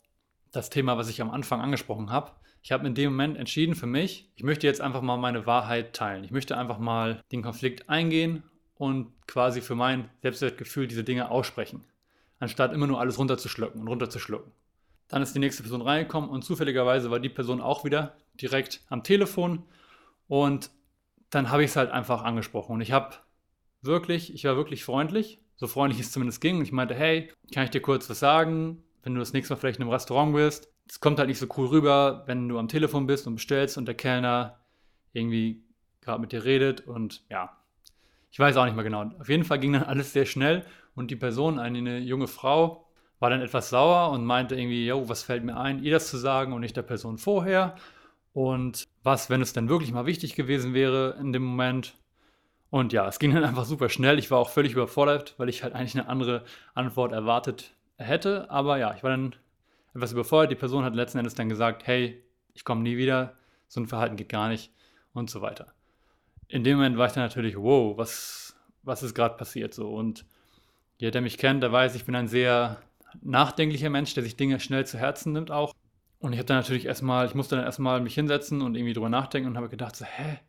das 0.51 0.69
Thema, 0.69 0.97
was 0.97 1.09
ich 1.09 1.21
am 1.21 1.31
Anfang 1.31 1.61
angesprochen 1.61 2.11
habe, 2.11 2.31
ich 2.61 2.71
habe 2.71 2.87
in 2.87 2.95
dem 2.95 3.11
Moment 3.11 3.37
entschieden 3.37 3.75
für 3.75 3.87
mich, 3.87 4.31
ich 4.35 4.43
möchte 4.43 4.67
jetzt 4.67 4.81
einfach 4.81 5.01
mal 5.01 5.17
meine 5.17 5.45
Wahrheit 5.45 5.93
teilen. 5.93 6.23
Ich 6.23 6.31
möchte 6.31 6.57
einfach 6.57 6.79
mal 6.79 7.21
den 7.31 7.43
Konflikt 7.43 7.89
eingehen 7.89 8.43
und 8.75 9.11
quasi 9.27 9.61
für 9.61 9.75
mein 9.75 10.09
Selbstwertgefühl 10.21 10.87
diese 10.87 11.03
Dinge 11.03 11.31
aussprechen, 11.31 11.83
anstatt 12.39 12.73
immer 12.73 12.87
nur 12.87 12.99
alles 12.99 13.17
runterzuschlucken 13.17 13.81
und 13.81 13.87
runterzuschlucken. 13.87 14.51
Dann 15.07 15.21
ist 15.21 15.33
die 15.35 15.39
nächste 15.39 15.63
Person 15.63 15.81
reingekommen 15.81 16.29
und 16.29 16.43
zufälligerweise 16.43 17.11
war 17.11 17.19
die 17.19 17.29
Person 17.29 17.61
auch 17.61 17.85
wieder 17.85 18.15
direkt 18.41 18.81
am 18.89 19.03
Telefon 19.03 19.63
und 20.27 20.71
dann 21.29 21.49
habe 21.49 21.63
ich 21.63 21.71
es 21.71 21.75
halt 21.75 21.91
einfach 21.91 22.23
angesprochen 22.23 22.73
und 22.73 22.81
ich 22.81 22.91
habe 22.91 23.15
wirklich, 23.81 24.33
ich 24.33 24.43
war 24.45 24.55
wirklich 24.55 24.83
freundlich, 24.83 25.39
so 25.55 25.67
freundlich 25.67 26.01
es 26.01 26.11
zumindest 26.11 26.41
ging 26.41 26.57
und 26.57 26.63
ich 26.63 26.71
meinte, 26.71 26.95
hey, 26.95 27.31
kann 27.53 27.63
ich 27.63 27.69
dir 27.69 27.81
kurz 27.81 28.09
was 28.09 28.19
sagen, 28.19 28.83
wenn 29.03 29.13
du 29.13 29.19
das 29.19 29.33
nächste 29.33 29.53
Mal 29.53 29.59
vielleicht 29.59 29.77
in 29.77 29.83
einem 29.83 29.91
Restaurant 29.91 30.33
bist? 30.33 30.69
Es 30.89 30.99
kommt 30.99 31.19
halt 31.19 31.29
nicht 31.29 31.39
so 31.39 31.47
cool 31.57 31.67
rüber, 31.67 32.23
wenn 32.25 32.49
du 32.49 32.59
am 32.59 32.67
Telefon 32.67 33.07
bist 33.07 33.27
und 33.27 33.35
bestellst 33.35 33.77
und 33.77 33.85
der 33.85 33.95
Kellner 33.95 34.59
irgendwie 35.13 35.63
gerade 36.01 36.19
mit 36.19 36.31
dir 36.31 36.43
redet 36.43 36.81
und 36.81 37.23
ja, 37.29 37.57
ich 38.35 38.39
weiß 38.39 38.57
auch 38.57 38.65
nicht 38.65 38.75
mehr 38.75 38.83
genau. 38.83 39.09
Auf 39.17 39.29
jeden 39.29 39.45
Fall 39.45 39.59
ging 39.59 39.71
dann 39.71 39.83
alles 39.83 40.11
sehr 40.11 40.25
schnell 40.25 40.65
und 40.93 41.09
die 41.09 41.15
Person, 41.15 41.57
eine 41.57 41.99
junge 41.99 42.27
Frau, 42.27 42.85
war 43.19 43.29
dann 43.29 43.39
etwas 43.39 43.69
sauer 43.69 44.11
und 44.11 44.25
meinte 44.25 44.55
irgendwie, 44.55 44.85
jo, 44.85 45.07
was 45.07 45.23
fällt 45.23 45.45
mir 45.45 45.55
ein, 45.55 45.81
ihr 45.81 45.93
das 45.93 46.09
zu 46.09 46.17
sagen 46.17 46.51
und 46.51 46.59
nicht 46.59 46.75
der 46.75 46.81
Person 46.81 47.17
vorher? 47.17 47.75
Und 48.33 48.89
was, 49.03 49.29
wenn 49.29 49.41
es 49.41 49.53
denn 49.53 49.69
wirklich 49.69 49.93
mal 49.93 50.05
wichtig 50.05 50.35
gewesen 50.35 50.73
wäre 50.73 51.15
in 51.17 51.31
dem 51.31 51.45
Moment? 51.45 51.95
Und 52.71 52.91
ja, 52.91 53.07
es 53.07 53.19
ging 53.19 53.33
dann 53.33 53.45
einfach 53.45 53.63
super 53.63 53.87
schnell. 53.87 54.19
Ich 54.19 54.29
war 54.31 54.39
auch 54.39 54.49
völlig 54.49 54.73
überfordert, 54.73 55.35
weil 55.37 55.47
ich 55.47 55.63
halt 55.63 55.73
eigentlich 55.73 55.95
eine 55.95 56.09
andere 56.09 56.43
Antwort 56.73 57.13
erwartet 57.13 57.73
hätte. 57.95 58.51
Aber 58.51 58.77
ja, 58.77 58.93
ich 58.93 59.01
war 59.01 59.11
dann 59.11 59.33
etwas 59.93 60.11
überfordert. 60.11 60.51
Die 60.51 60.55
Person 60.55 60.83
hat 60.83 60.93
letzten 60.93 61.19
Endes 61.19 61.35
dann 61.35 61.47
gesagt, 61.47 61.87
hey, 61.87 62.21
ich 62.53 62.65
komme 62.65 62.81
nie 62.81 62.97
wieder, 62.97 63.37
so 63.69 63.79
ein 63.79 63.87
Verhalten 63.87 64.17
geht 64.17 64.27
gar 64.27 64.49
nicht 64.49 64.73
und 65.13 65.29
so 65.29 65.41
weiter 65.41 65.74
in 66.55 66.63
dem 66.63 66.77
Moment 66.77 66.97
war 66.97 67.07
ich 67.07 67.11
dann 67.11 67.23
natürlich, 67.23 67.57
wow, 67.57 67.97
was, 67.97 68.55
was 68.81 69.03
ist 69.03 69.13
gerade 69.13 69.35
passiert 69.35 69.73
so? 69.73 69.89
Und 69.89 70.25
jeder, 70.97 71.11
der 71.11 71.21
mich 71.21 71.37
kennt, 71.37 71.61
der 71.61 71.73
weiß, 71.73 71.95
ich 71.95 72.05
bin 72.05 72.15
ein 72.15 72.29
sehr 72.29 72.81
nachdenklicher 73.21 73.89
Mensch, 73.89 74.13
der 74.13 74.23
sich 74.23 74.37
Dinge 74.37 74.61
schnell 74.61 74.85
zu 74.85 74.97
Herzen 74.97 75.33
nimmt 75.33 75.51
auch. 75.51 75.73
Und 76.17 76.31
ich 76.31 76.39
habe 76.39 76.45
dann 76.45 76.59
natürlich 76.59 76.85
erstmal, 76.85 77.25
ich 77.25 77.35
musste 77.35 77.57
dann 77.57 77.65
erstmal 77.65 77.99
mich 77.99 78.15
hinsetzen 78.15 78.61
und 78.61 78.75
irgendwie 78.75 78.93
drüber 78.93 79.09
nachdenken 79.09 79.49
und 79.49 79.57
habe 79.57 79.67
gedacht, 79.67 79.97
so, 79.97 80.05
hä, 80.05 80.39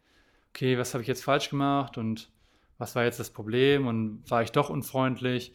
okay, 0.51 0.79
was 0.79 0.95
habe 0.95 1.03
ich 1.03 1.09
jetzt 1.09 1.25
falsch 1.25 1.51
gemacht 1.51 1.99
und 1.99 2.31
was 2.79 2.95
war 2.95 3.03
jetzt 3.03 3.19
das 3.19 3.31
Problem 3.31 3.89
und 3.89 4.23
war 4.31 4.43
ich 4.43 4.53
doch 4.53 4.71
unfreundlich? 4.71 5.55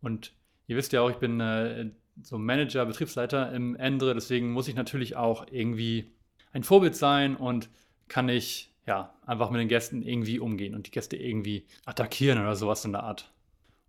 Und 0.00 0.32
ihr 0.68 0.76
wisst 0.76 0.92
ja 0.92 1.00
auch, 1.00 1.10
ich 1.10 1.16
bin 1.16 1.40
äh, 1.40 1.90
so 2.22 2.38
Manager, 2.38 2.86
Betriebsleiter 2.86 3.52
im 3.52 3.74
Ende, 3.74 4.14
deswegen 4.14 4.52
muss 4.52 4.68
ich 4.68 4.76
natürlich 4.76 5.16
auch 5.16 5.46
irgendwie 5.50 6.12
ein 6.52 6.62
Vorbild 6.62 6.94
sein 6.94 7.34
und 7.34 7.68
kann 8.06 8.26
nicht 8.26 8.67
ja, 8.88 9.12
einfach 9.26 9.50
mit 9.50 9.60
den 9.60 9.68
Gästen 9.68 10.02
irgendwie 10.02 10.38
umgehen 10.38 10.74
und 10.74 10.86
die 10.86 10.90
Gäste 10.90 11.16
irgendwie 11.16 11.66
attackieren 11.84 12.40
oder 12.40 12.56
sowas 12.56 12.86
in 12.86 12.92
der 12.92 13.02
Art. 13.02 13.30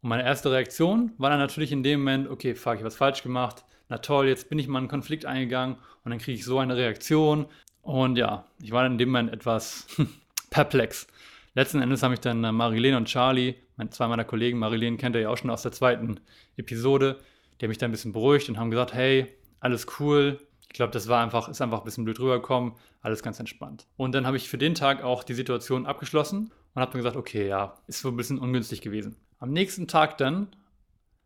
Und 0.01 0.10
meine 0.10 0.24
erste 0.24 0.51
Reaktion 0.51 1.13
war 1.18 1.29
dann 1.29 1.39
natürlich 1.39 1.72
in 1.72 1.84
dem 1.84 2.01
Moment, 2.01 2.29
okay, 2.29 2.53
fuck, 2.53 2.74
ich 2.74 2.79
habe 2.79 2.88
was 2.88 2.98
falsch 2.98 3.24
gemacht. 3.24 3.63
Na 3.88 4.00
toll, 4.00 4.27
jetzt 4.27 4.50
bin 4.50 4.60
ich 4.60 4.68
mal 4.68 4.79
in 4.79 4.84
einen 4.84 4.89
Konflikt 4.89 5.25
eingegangen 5.25 5.77
und 6.03 6.12
dann 6.12 6.20
kriege 6.20 6.38
ich 6.38 6.44
so 6.44 6.60
eine 6.60 6.75
Reaktion. 6.75 7.46
Und 7.82 8.18
ja, 8.18 8.46
ich 8.62 8.72
war 8.72 8.84
dann 8.84 8.94
in 8.94 8.98
dem 8.98 9.10
Moment 9.10 9.32
etwas 9.32 9.88
perplex. 10.50 11.08
Letzten 11.56 11.82
Endes 11.82 12.03
haben 12.03 12.12
mich 12.12 12.20
dann 12.20 12.44
äh, 12.44 12.51
Marilene 12.51 12.98
und 12.98 13.06
Charlie, 13.06 13.56
zwei 13.91 14.08
meiner 14.08 14.25
Kollegen, 14.25 14.60
Marilene 14.60 14.98
kennt 14.98 15.15
ihr 15.15 15.22
ja 15.22 15.29
auch 15.29 15.38
schon 15.38 15.50
aus 15.50 15.62
der 15.62 15.72
zweiten 15.72 16.20
Episode, 16.58 17.20
die 17.60 17.65
haben 17.65 17.70
mich 17.70 17.77
dann 17.77 17.89
ein 17.89 17.94
bisschen 17.94 18.12
beruhigt 18.12 18.50
und 18.50 18.58
haben 18.58 18.70
gesagt, 18.70 18.94
hey, 18.94 19.27
alles 19.62 19.88
cool, 20.00 20.39
ich 20.72 20.76
glaube, 20.76 20.92
das 20.92 21.08
war 21.08 21.22
einfach, 21.22 21.50
ist 21.50 21.62
einfach 21.62 21.80
ein 21.80 21.84
bisschen 21.84 22.06
blöd 22.06 22.20
rübergekommen, 22.20 22.74
alles 23.02 23.24
ganz 23.24 23.40
entspannt. 23.40 23.88
Und 23.98 24.14
dann 24.14 24.28
habe 24.28 24.38
ich 24.38 24.50
für 24.50 24.58
den 24.58 24.76
Tag 24.76 25.04
auch 25.04 25.24
die 25.24 25.34
Situation 25.34 25.86
abgeschlossen 25.86 26.52
und 26.74 26.82
habe 26.82 26.92
dann 26.92 27.02
gesagt, 27.02 27.16
okay, 27.16 27.48
ja, 27.48 27.76
ist 27.88 28.02
so 28.02 28.10
ein 28.10 28.16
bisschen 28.16 28.38
ungünstig 28.38 28.82
gewesen. 28.82 29.16
Am 29.40 29.52
nächsten 29.52 29.88
Tag 29.88 30.18
dann 30.20 30.48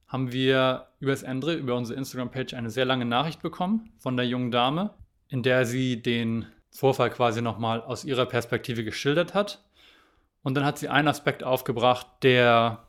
haben 0.07 0.31
wir 0.31 0.87
über 0.99 1.11
das 1.11 1.23
Endre, 1.23 1.55
über 1.55 1.75
unsere 1.75 1.99
Instagram-Page 1.99 2.53
eine 2.53 2.69
sehr 2.69 2.85
lange 2.85 3.05
Nachricht 3.05 3.41
bekommen 3.41 3.91
von 3.97 4.15
der 4.15 4.25
jungen 4.25 4.51
Dame, 4.51 4.91
in 5.27 5.43
der 5.43 5.65
sie 5.65 6.01
den 6.01 6.45
Vorfall 6.71 7.09
quasi 7.09 7.41
nochmal 7.41 7.81
aus 7.81 8.05
ihrer 8.05 8.25
Perspektive 8.25 8.83
geschildert 8.83 9.33
hat. 9.33 9.63
Und 10.41 10.55
dann 10.55 10.65
hat 10.65 10.77
sie 10.77 10.87
einen 10.87 11.07
Aspekt 11.07 11.43
aufgebracht, 11.43 12.07
der 12.21 12.87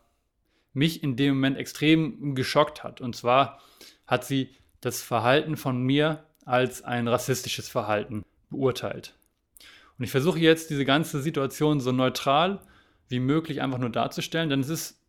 mich 0.72 1.02
in 1.02 1.16
dem 1.16 1.34
Moment 1.34 1.56
extrem 1.56 2.34
geschockt 2.34 2.84
hat. 2.84 3.00
Und 3.00 3.16
zwar 3.16 3.60
hat 4.06 4.24
sie 4.24 4.54
das 4.80 5.02
Verhalten 5.02 5.56
von 5.56 5.82
mir 5.82 6.24
als 6.44 6.82
ein 6.82 7.08
rassistisches 7.08 7.68
Verhalten 7.68 8.24
beurteilt. 8.50 9.14
Und 9.98 10.04
ich 10.04 10.10
versuche 10.10 10.38
jetzt 10.38 10.70
diese 10.70 10.84
ganze 10.84 11.22
Situation 11.22 11.80
so 11.80 11.92
neutral 11.92 12.60
wie 13.08 13.20
möglich 13.20 13.62
einfach 13.62 13.78
nur 13.78 13.90
darzustellen, 13.90 14.50
denn 14.50 14.60
es 14.60 14.68
ist 14.68 15.00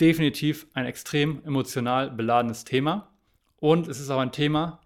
definitiv 0.00 0.66
ein 0.74 0.86
extrem 0.86 1.42
emotional 1.44 2.10
beladenes 2.10 2.64
Thema. 2.64 3.10
Und 3.58 3.88
es 3.88 4.00
ist 4.00 4.10
auch 4.10 4.20
ein 4.20 4.32
Thema, 4.32 4.80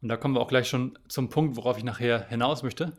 und 0.00 0.08
da 0.08 0.16
kommen 0.16 0.34
wir 0.34 0.40
auch 0.40 0.48
gleich 0.48 0.68
schon 0.68 0.98
zum 1.08 1.28
Punkt, 1.28 1.56
worauf 1.56 1.76
ich 1.78 1.84
nachher 1.84 2.28
hinaus 2.28 2.62
möchte, 2.62 2.92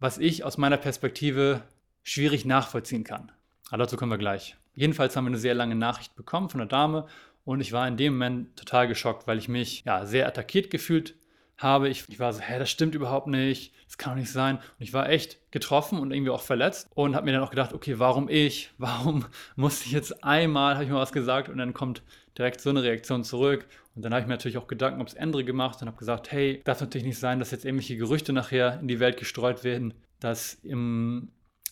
was 0.00 0.18
ich 0.18 0.44
aus 0.44 0.58
meiner 0.58 0.76
Perspektive 0.76 1.62
schwierig 2.02 2.44
nachvollziehen 2.44 3.04
kann. 3.04 3.32
Aber 3.68 3.78
dazu 3.78 3.96
kommen 3.96 4.12
wir 4.12 4.18
gleich. 4.18 4.56
Jedenfalls 4.74 5.16
haben 5.16 5.24
wir 5.24 5.30
eine 5.30 5.38
sehr 5.38 5.54
lange 5.54 5.76
Nachricht 5.76 6.16
bekommen 6.16 6.50
von 6.50 6.58
der 6.58 6.66
Dame 6.68 7.06
und 7.44 7.60
ich 7.60 7.72
war 7.72 7.86
in 7.86 7.96
dem 7.96 8.14
Moment 8.14 8.56
total 8.56 8.88
geschockt, 8.88 9.26
weil 9.26 9.38
ich 9.38 9.48
mich 9.48 9.84
ja 9.84 10.04
sehr 10.06 10.26
attackiert 10.26 10.70
gefühlt 10.70 11.14
habe. 11.58 11.88
Ich, 11.88 12.04
ich 12.08 12.18
war 12.18 12.32
so, 12.32 12.40
hä, 12.40 12.58
das 12.58 12.70
stimmt 12.70 12.94
überhaupt 12.94 13.26
nicht, 13.26 13.72
das 13.86 13.98
kann 13.98 14.14
doch 14.14 14.20
nicht 14.20 14.32
sein. 14.32 14.56
Und 14.56 14.64
ich 14.78 14.92
war 14.92 15.08
echt 15.08 15.38
getroffen 15.50 15.98
und 15.98 16.12
irgendwie 16.12 16.30
auch 16.30 16.42
verletzt 16.42 16.88
und 16.94 17.14
habe 17.14 17.26
mir 17.26 17.32
dann 17.32 17.42
auch 17.42 17.50
gedacht, 17.50 17.72
okay, 17.72 17.98
warum 17.98 18.28
ich? 18.28 18.70
Warum 18.78 19.26
musste 19.56 19.86
ich 19.86 19.92
jetzt 19.92 20.24
einmal, 20.24 20.74
habe 20.74 20.84
ich 20.84 20.90
mal 20.90 21.00
was 21.00 21.12
gesagt 21.12 21.48
und 21.48 21.58
dann 21.58 21.74
kommt 21.74 22.02
direkt 22.36 22.60
so 22.60 22.70
eine 22.70 22.82
Reaktion 22.82 23.24
zurück. 23.24 23.66
Und 23.94 24.04
dann 24.04 24.12
habe 24.12 24.22
ich 24.22 24.26
mir 24.26 24.34
natürlich 24.34 24.58
auch 24.58 24.66
Gedanken 24.66 24.98
ums 24.98 25.16
andere 25.16 25.44
gemacht 25.44 25.80
und 25.80 25.88
habe 25.88 25.96
gesagt, 25.96 26.32
hey, 26.32 26.60
darf 26.64 26.80
natürlich 26.80 27.06
nicht 27.06 27.18
sein, 27.18 27.38
dass 27.38 27.52
jetzt 27.52 27.64
irgendwelche 27.64 27.96
Gerüchte 27.96 28.32
nachher 28.32 28.80
in 28.80 28.88
die 28.88 28.98
Welt 28.98 29.16
gestreut 29.16 29.62
werden, 29.62 29.94
dass 30.18 30.54
im 30.64 31.28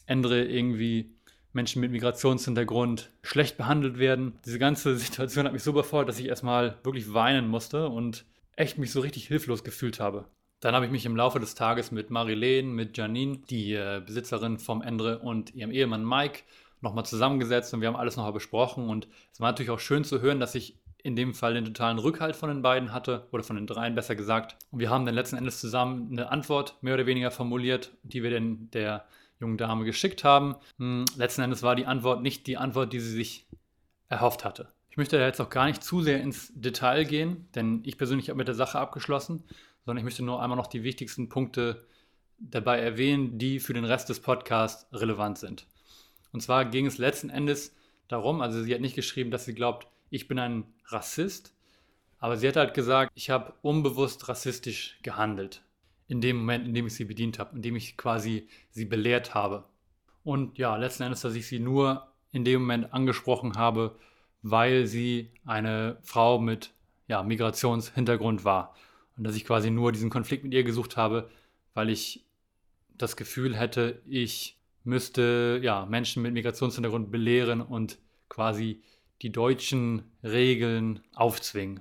Ende 0.07 0.45
irgendwie 0.45 1.11
Menschen 1.53 1.81
mit 1.81 1.91
Migrationshintergrund 1.91 3.11
schlecht 3.23 3.57
behandelt 3.57 3.99
werden. 3.99 4.39
Diese 4.45 4.59
ganze 4.59 4.97
Situation 4.97 5.47
hat 5.47 5.53
mich 5.53 5.63
so 5.63 5.71
überfordert, 5.71 6.09
dass 6.09 6.21
ich 6.21 6.27
erstmal 6.27 6.77
wirklich 6.85 7.13
weinen 7.13 7.49
musste 7.49 7.89
und 7.89 8.25
echt 8.57 8.79
mich 8.79 8.93
so 8.93 9.01
richtig 9.01 9.27
hilflos 9.27 9.65
gefühlt 9.65 10.01
habe. 10.01 10.27
Dann 10.61 10.75
habe 10.75 10.87
ich 10.87 10.93
mich 10.93 11.07
im 11.07 11.17
Laufe 11.17 11.41
des 11.41 11.55
Tages 11.55 11.91
mit 11.91 12.11
Marilene, 12.11 12.69
mit 12.69 12.97
Janine, 12.97 13.39
die 13.51 13.75
äh, 13.75 14.01
Besitzerin 14.05 14.59
vom 14.59 14.81
Endre 14.81 15.19
und 15.19 15.55
ihrem 15.55 15.73
Ehemann 15.73 16.05
Mike, 16.05 16.43
nochmal 16.81 17.05
zusammengesetzt 17.05 17.73
und 17.75 17.81
wir 17.81 17.89
haben 17.89 17.97
alles 17.97 18.17
nochmal 18.17 18.33
besprochen. 18.33 18.89
Und 18.89 19.09
es 19.33 19.41
war 19.41 19.51
natürlich 19.51 19.71
auch 19.71 19.81
schön 19.81 20.05
zu 20.05 20.21
hören, 20.21 20.41
dass 20.41 20.55
ich 20.55 20.79
in 21.03 21.17
dem 21.17 21.35
Fall 21.35 21.55
den 21.55 21.65
totalen 21.65 21.99
Rückhalt 21.99 22.37
von 22.37 22.49
den 22.49 22.63
beiden 22.63 22.93
hatte, 22.93 23.27
oder 23.33 23.43
von 23.43 23.57
den 23.57 23.67
dreien 23.67 23.95
besser 23.95 24.15
gesagt. 24.15 24.57
Und 24.71 24.79
wir 24.79 24.91
haben 24.91 25.05
dann 25.05 25.15
letzten 25.15 25.37
Endes 25.37 25.61
zusammen 25.61 26.09
eine 26.13 26.31
Antwort 26.31 26.77
mehr 26.81 26.95
oder 26.95 27.07
weniger 27.07 27.31
formuliert, 27.31 27.93
die 28.03 28.23
wir 28.23 28.31
dann 28.31 28.71
der 28.71 29.05
jungen 29.41 29.59
Dame 29.59 29.85
geschickt 29.85 30.23
haben. 30.23 30.55
Hm, 30.79 31.05
letzten 31.17 31.43
Endes 31.43 31.63
war 31.63 31.75
die 31.75 31.87
Antwort 31.87 32.23
nicht 32.23 32.47
die 32.47 32.57
Antwort, 32.57 32.93
die 32.93 33.01
sie 33.01 33.11
sich 33.11 33.47
erhofft 34.09 34.45
hatte. 34.45 34.69
Ich 34.93 34.99
möchte 34.99 35.19
da 35.19 35.25
jetzt 35.25 35.41
auch 35.41 35.49
gar 35.49 35.65
nicht 35.65 35.83
zu 35.83 36.03
sehr 36.03 36.21
ins 36.21 36.53
Detail 36.55 37.05
gehen, 37.05 37.49
denn 37.55 37.81
ich 37.83 37.97
persönlich 37.97 38.29
habe 38.29 38.37
mit 38.37 38.47
der 38.47 38.55
Sache 38.55 38.79
abgeschlossen, 38.79 39.43
sondern 39.87 39.97
ich 39.97 40.05
möchte 40.05 40.23
nur 40.23 40.43
einmal 40.43 40.59
noch 40.59 40.67
die 40.67 40.83
wichtigsten 40.83 41.31
Punkte 41.31 41.87
dabei 42.39 42.79
erwähnen, 42.79 43.39
die 43.39 43.59
für 43.59 43.73
den 43.73 43.87
Rest 43.87 44.11
des 44.11 44.21
Podcasts 44.21 44.87
relevant 44.93 45.39
sind. 45.39 45.67
Und 46.33 46.43
zwar 46.43 46.67
ging 46.67 46.85
es 46.85 46.99
letzten 46.99 47.31
Endes 47.31 47.75
darum, 48.07 48.43
also 48.43 48.63
sie 48.63 48.75
hat 48.75 48.83
nicht 48.83 48.95
geschrieben, 48.95 49.31
dass 49.31 49.47
sie 49.47 49.55
glaubt, 49.55 49.89
ich 50.11 50.29
bin 50.29 50.39
ein 50.39 50.65
Rassist, 50.85 51.55
aber 52.19 52.37
sie 52.37 52.47
hat 52.47 52.57
halt 52.57 52.75
gesagt, 52.75 53.13
ich 53.15 53.31
habe 53.31 53.55
unbewusst 53.63 54.29
rassistisch 54.29 54.99
gehandelt. 55.03 55.63
In 56.07 56.21
dem 56.21 56.37
Moment, 56.37 56.67
in 56.67 56.75
dem 56.75 56.87
ich 56.87 56.95
sie 56.95 57.07
bedient 57.07 57.39
habe, 57.39 57.57
in 57.57 57.63
dem 57.63 57.77
ich 57.77 57.97
quasi 57.97 58.47
sie 58.69 58.85
belehrt 58.85 59.33
habe. 59.33 59.65
Und 60.23 60.59
ja, 60.59 60.77
letzten 60.77 61.05
Endes, 61.05 61.23
dass 61.23 61.35
ich 61.35 61.47
sie 61.47 61.61
nur 61.61 62.09
in 62.31 62.45
dem 62.45 62.61
Moment 62.61 62.93
angesprochen 62.93 63.57
habe, 63.57 63.97
weil 64.43 64.87
sie 64.87 65.31
eine 65.45 65.99
Frau 66.03 66.39
mit 66.39 66.73
ja, 67.09 67.23
Migrationshintergrund 67.23 68.45
war. 68.45 68.75
Und 69.17 69.25
dass 69.25 69.37
ich 69.37 69.45
quasi 69.45 69.71
nur 69.71 69.93
diesen 69.93 70.11
Konflikt 70.11 70.45
mit 70.45 70.55
ihr 70.55 70.65
gesucht 70.65 70.97
habe, 70.97 71.31
weil 71.75 71.91
ich 71.91 72.25
das 72.97 73.17
Gefühl 73.17 73.57
hätte, 73.57 74.01
ich 74.07 74.59
müsste 74.85 75.61
ja, 75.63 75.87
Menschen 75.87 76.23
mit 76.23 76.33
Migrationshintergrund 76.33 77.11
belehren 77.11 77.61
und 77.61 77.99
quasi 78.29 78.83
die 79.23 79.31
deutschen 79.31 80.03
Regeln 80.23 81.01
aufzwingen. 81.15 81.81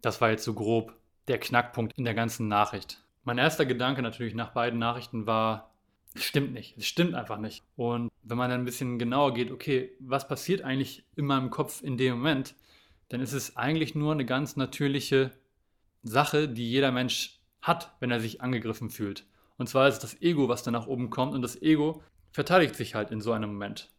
Das 0.00 0.20
war 0.20 0.30
jetzt 0.30 0.44
so 0.44 0.54
grob 0.54 0.94
der 1.28 1.38
Knackpunkt 1.38 1.96
in 1.98 2.04
der 2.04 2.14
ganzen 2.14 2.48
Nachricht. 2.48 3.02
Mein 3.24 3.38
erster 3.38 3.66
Gedanke 3.66 4.02
natürlich 4.02 4.34
nach 4.34 4.52
beiden 4.52 4.78
Nachrichten 4.78 5.26
war, 5.26 5.71
stimmt 6.16 6.52
nicht, 6.52 6.76
es 6.76 6.86
stimmt 6.86 7.14
einfach 7.14 7.38
nicht. 7.38 7.62
Und 7.76 8.10
wenn 8.22 8.38
man 8.38 8.50
dann 8.50 8.62
ein 8.62 8.64
bisschen 8.66 8.98
genauer 8.98 9.34
geht, 9.34 9.50
okay, 9.50 9.92
was 9.98 10.28
passiert 10.28 10.62
eigentlich 10.62 11.04
in 11.16 11.26
meinem 11.26 11.50
Kopf 11.50 11.82
in 11.82 11.96
dem 11.96 12.14
Moment, 12.16 12.54
dann 13.08 13.20
ist 13.20 13.32
es 13.32 13.56
eigentlich 13.56 13.94
nur 13.94 14.12
eine 14.12 14.24
ganz 14.24 14.56
natürliche 14.56 15.32
Sache, 16.02 16.48
die 16.48 16.70
jeder 16.70 16.92
Mensch 16.92 17.38
hat, 17.60 17.94
wenn 18.00 18.10
er 18.10 18.20
sich 18.20 18.40
angegriffen 18.40 18.90
fühlt. 18.90 19.24
Und 19.56 19.68
zwar 19.68 19.88
ist 19.88 19.94
es 19.94 20.00
das 20.00 20.22
Ego, 20.22 20.48
was 20.48 20.62
dann 20.62 20.72
nach 20.72 20.86
oben 20.86 21.10
kommt 21.10 21.34
und 21.34 21.42
das 21.42 21.60
Ego 21.60 22.02
verteidigt 22.32 22.74
sich 22.74 22.94
halt 22.94 23.10
in 23.10 23.20
so 23.20 23.32
einem 23.32 23.52
Moment. 23.52 23.90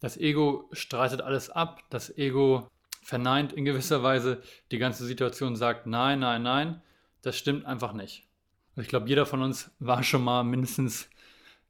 Das 0.00 0.16
Ego 0.16 0.68
streitet 0.72 1.20
alles 1.20 1.50
ab, 1.50 1.82
das 1.90 2.16
Ego 2.16 2.68
verneint 3.02 3.52
in 3.52 3.64
gewisser 3.64 4.02
Weise 4.02 4.42
die 4.70 4.78
ganze 4.78 5.04
Situation, 5.04 5.56
sagt 5.56 5.86
nein, 5.86 6.20
nein, 6.20 6.42
nein, 6.42 6.82
das 7.20 7.36
stimmt 7.36 7.66
einfach 7.66 7.92
nicht. 7.92 8.26
Ich 8.76 8.88
glaube, 8.88 9.08
jeder 9.08 9.26
von 9.26 9.42
uns 9.42 9.70
war 9.78 10.02
schon 10.02 10.24
mal 10.24 10.44
mindestens 10.44 11.08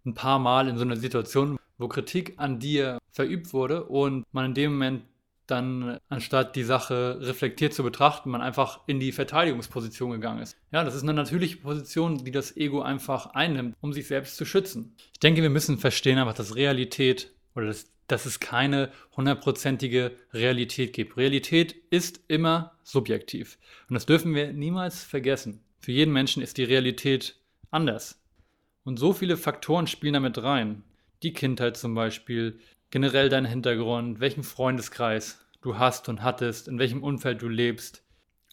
ein 0.04 0.14
paar 0.14 0.38
Mal 0.38 0.68
in 0.68 0.76
so 0.76 0.84
einer 0.84 0.96
Situation, 0.96 1.58
wo 1.78 1.88
Kritik 1.88 2.34
an 2.36 2.58
dir 2.58 2.98
verübt 3.10 3.52
wurde 3.52 3.84
und 3.84 4.24
man 4.32 4.46
in 4.46 4.54
dem 4.54 4.72
Moment 4.72 5.02
dann, 5.46 5.98
anstatt 6.08 6.54
die 6.56 6.62
Sache 6.62 7.18
reflektiert 7.20 7.74
zu 7.74 7.82
betrachten, 7.82 8.30
man 8.30 8.40
einfach 8.40 8.80
in 8.86 9.00
die 9.00 9.12
Verteidigungsposition 9.12 10.12
gegangen 10.12 10.40
ist. 10.40 10.56
Ja, 10.70 10.84
das 10.84 10.94
ist 10.94 11.02
eine 11.02 11.12
natürliche 11.12 11.58
Position, 11.58 12.24
die 12.24 12.30
das 12.30 12.56
Ego 12.56 12.80
einfach 12.82 13.26
einnimmt, 13.26 13.76
um 13.80 13.92
sich 13.92 14.06
selbst 14.06 14.36
zu 14.36 14.44
schützen. 14.44 14.94
Ich 15.12 15.20
denke, 15.20 15.42
wir 15.42 15.50
müssen 15.50 15.78
verstehen 15.78 16.18
einfach, 16.18 16.34
dass 16.34 16.54
Realität 16.54 17.32
oder 17.54 17.66
dass, 17.66 17.90
dass 18.06 18.24
es 18.24 18.40
keine 18.40 18.90
hundertprozentige 19.16 20.12
Realität 20.32 20.92
gibt. 20.92 21.16
Realität 21.16 21.74
ist 21.90 22.20
immer 22.28 22.72
subjektiv. 22.84 23.58
Und 23.88 23.94
das 23.94 24.06
dürfen 24.06 24.34
wir 24.34 24.52
niemals 24.52 25.02
vergessen. 25.02 25.60
Für 25.82 25.90
jeden 25.90 26.12
Menschen 26.12 26.44
ist 26.44 26.58
die 26.58 26.64
Realität 26.64 27.34
anders. 27.72 28.22
Und 28.84 29.00
so 29.00 29.12
viele 29.12 29.36
Faktoren 29.36 29.88
spielen 29.88 30.14
damit 30.14 30.40
rein. 30.40 30.84
Die 31.24 31.32
Kindheit 31.32 31.76
zum 31.76 31.96
Beispiel, 31.96 32.60
generell 32.90 33.28
dein 33.28 33.44
Hintergrund, 33.44 34.20
welchen 34.20 34.44
Freundeskreis 34.44 35.44
du 35.60 35.78
hast 35.78 36.08
und 36.08 36.22
hattest, 36.22 36.68
in 36.68 36.78
welchem 36.78 37.02
Umfeld 37.02 37.42
du 37.42 37.48
lebst. 37.48 38.04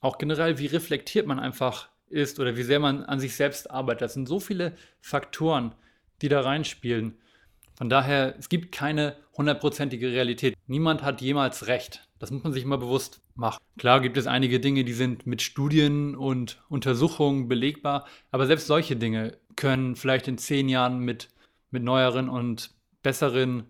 Auch 0.01 0.17
generell, 0.17 0.57
wie 0.57 0.65
reflektiert 0.65 1.27
man 1.27 1.39
einfach 1.39 1.89
ist 2.07 2.39
oder 2.39 2.57
wie 2.57 2.63
sehr 2.63 2.79
man 2.79 3.03
an 3.03 3.19
sich 3.19 3.36
selbst 3.36 3.69
arbeitet. 3.69 4.01
Das 4.01 4.15
sind 4.15 4.27
so 4.27 4.39
viele 4.39 4.75
Faktoren, 5.00 5.75
die 6.24 6.29
da 6.29 6.41
reinspielen. 6.41 7.15
Von 7.79 7.89
daher, 7.89 8.36
es 8.38 8.50
gibt 8.50 8.74
keine 8.74 9.15
hundertprozentige 9.38 10.12
Realität. 10.12 10.53
Niemand 10.67 11.01
hat 11.01 11.21
jemals 11.21 11.67
recht. 11.67 12.09
Das 12.19 12.29
muss 12.29 12.43
man 12.43 12.51
sich 12.51 12.63
immer 12.63 12.77
bewusst 12.77 13.21
machen. 13.36 13.57
Klar 13.77 14.01
gibt 14.01 14.17
es 14.17 14.27
einige 14.27 14.59
Dinge, 14.59 14.83
die 14.83 14.91
sind 14.91 15.25
mit 15.25 15.41
Studien 15.41 16.13
und 16.13 16.62
Untersuchungen 16.67 17.48
belegbar, 17.48 18.05
aber 18.31 18.48
selbst 18.48 18.67
solche 18.67 18.98
Dinge 18.98 19.38
können 19.55 19.95
vielleicht 19.95 20.27
in 20.27 20.38
zehn 20.38 20.67
Jahren 20.67 21.00
mit, 21.00 21.29
mit 21.71 21.81
neueren 21.81 22.27
und 22.27 22.71
besseren 23.01 23.63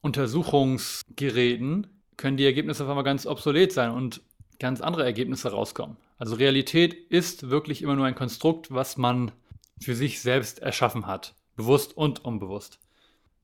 Untersuchungsgeräten, 0.00 1.86
können 2.16 2.38
die 2.38 2.46
Ergebnisse 2.46 2.84
auf 2.84 2.88
einmal 2.88 3.04
ganz 3.04 3.26
obsolet 3.26 3.72
sein 3.72 3.90
und 3.90 4.22
ganz 4.58 4.80
andere 4.80 5.04
Ergebnisse 5.04 5.50
rauskommen. 5.50 5.98
Also 6.16 6.36
Realität 6.36 6.94
ist 6.94 7.50
wirklich 7.50 7.82
immer 7.82 7.94
nur 7.94 8.06
ein 8.06 8.14
Konstrukt, 8.14 8.72
was 8.72 8.96
man 8.96 9.32
für 9.78 9.94
sich 9.94 10.22
selbst 10.22 10.60
erschaffen 10.60 11.06
hat, 11.06 11.34
bewusst 11.56 11.94
und 11.94 12.24
unbewusst 12.24 12.78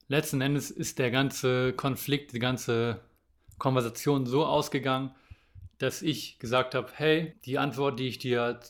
letzten 0.08 0.40
Endes 0.40 0.70
ist 0.70 0.98
der 0.98 1.10
ganze 1.10 1.72
Konflikt, 1.72 2.32
die 2.32 2.38
ganze 2.38 3.00
Konversation 3.58 4.26
so 4.26 4.44
ausgegangen, 4.44 5.14
dass 5.78 6.02
ich 6.02 6.38
gesagt 6.38 6.75
habe, 6.75 6.88
hey, 6.94 7.34
die 7.44 7.58
Antwort, 7.58 7.98
die 7.98 8.08
ich 8.08 8.18
dir 8.18 8.60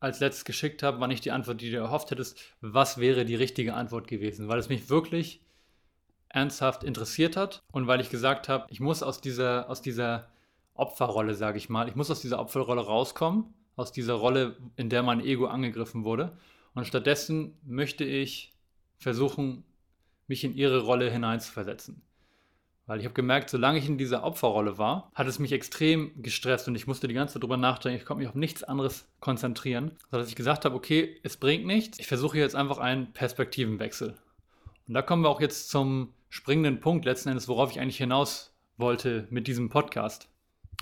als 0.00 0.20
letztes 0.20 0.44
geschickt 0.44 0.82
habe, 0.82 1.00
war 1.00 1.08
nicht 1.08 1.24
die 1.24 1.30
Antwort, 1.30 1.60
die 1.60 1.70
du 1.70 1.78
erhofft 1.78 2.10
hättest. 2.10 2.38
Was 2.60 2.98
wäre 2.98 3.24
die 3.24 3.34
richtige 3.34 3.74
Antwort 3.74 4.08
gewesen? 4.08 4.48
Weil 4.48 4.58
es 4.58 4.68
mich 4.68 4.88
wirklich 4.88 5.40
ernsthaft 6.28 6.84
interessiert 6.84 7.36
hat 7.36 7.62
und 7.72 7.86
weil 7.86 8.00
ich 8.00 8.10
gesagt 8.10 8.48
habe, 8.48 8.66
ich 8.70 8.80
muss 8.80 9.02
aus 9.02 9.20
dieser, 9.20 9.70
aus 9.70 9.80
dieser 9.80 10.28
Opferrolle, 10.74 11.34
sage 11.34 11.58
ich 11.58 11.68
mal, 11.68 11.88
ich 11.88 11.94
muss 11.94 12.10
aus 12.10 12.20
dieser 12.20 12.40
Opferrolle 12.40 12.82
rauskommen, 12.82 13.54
aus 13.76 13.92
dieser 13.92 14.14
Rolle, 14.14 14.56
in 14.76 14.90
der 14.90 15.02
mein 15.02 15.20
Ego 15.20 15.46
angegriffen 15.46 16.04
wurde. 16.04 16.36
Und 16.74 16.86
stattdessen 16.86 17.56
möchte 17.64 18.04
ich 18.04 18.52
versuchen, 18.98 19.64
mich 20.26 20.44
in 20.44 20.54
ihre 20.54 20.80
Rolle 20.80 21.10
hineinzuversetzen. 21.10 22.02
Weil 22.86 23.00
ich 23.00 23.04
habe 23.04 23.14
gemerkt, 23.14 23.50
solange 23.50 23.78
ich 23.78 23.88
in 23.88 23.98
dieser 23.98 24.22
Opferrolle 24.22 24.78
war, 24.78 25.10
hat 25.14 25.26
es 25.26 25.40
mich 25.40 25.50
extrem 25.50 26.12
gestresst 26.22 26.68
und 26.68 26.76
ich 26.76 26.86
musste 26.86 27.08
die 27.08 27.14
ganze 27.14 27.34
Zeit 27.34 27.42
drüber 27.42 27.56
nachdenken. 27.56 27.98
Ich 27.98 28.04
konnte 28.04 28.20
mich 28.20 28.28
auf 28.28 28.36
nichts 28.36 28.62
anderes 28.62 29.08
konzentrieren, 29.18 29.90
sodass 30.10 30.28
ich 30.28 30.36
gesagt 30.36 30.64
habe, 30.64 30.76
okay, 30.76 31.18
es 31.24 31.36
bringt 31.36 31.66
nichts. 31.66 31.98
Ich 31.98 32.06
versuche 32.06 32.38
jetzt 32.38 32.54
einfach 32.54 32.78
einen 32.78 33.12
Perspektivenwechsel. 33.12 34.14
Und 34.86 34.94
da 34.94 35.02
kommen 35.02 35.22
wir 35.22 35.30
auch 35.30 35.40
jetzt 35.40 35.68
zum 35.68 36.14
springenden 36.28 36.78
Punkt 36.78 37.04
letzten 37.04 37.30
Endes, 37.30 37.48
worauf 37.48 37.72
ich 37.72 37.80
eigentlich 37.80 37.96
hinaus 37.96 38.54
wollte 38.76 39.26
mit 39.30 39.48
diesem 39.48 39.68
Podcast. 39.68 40.28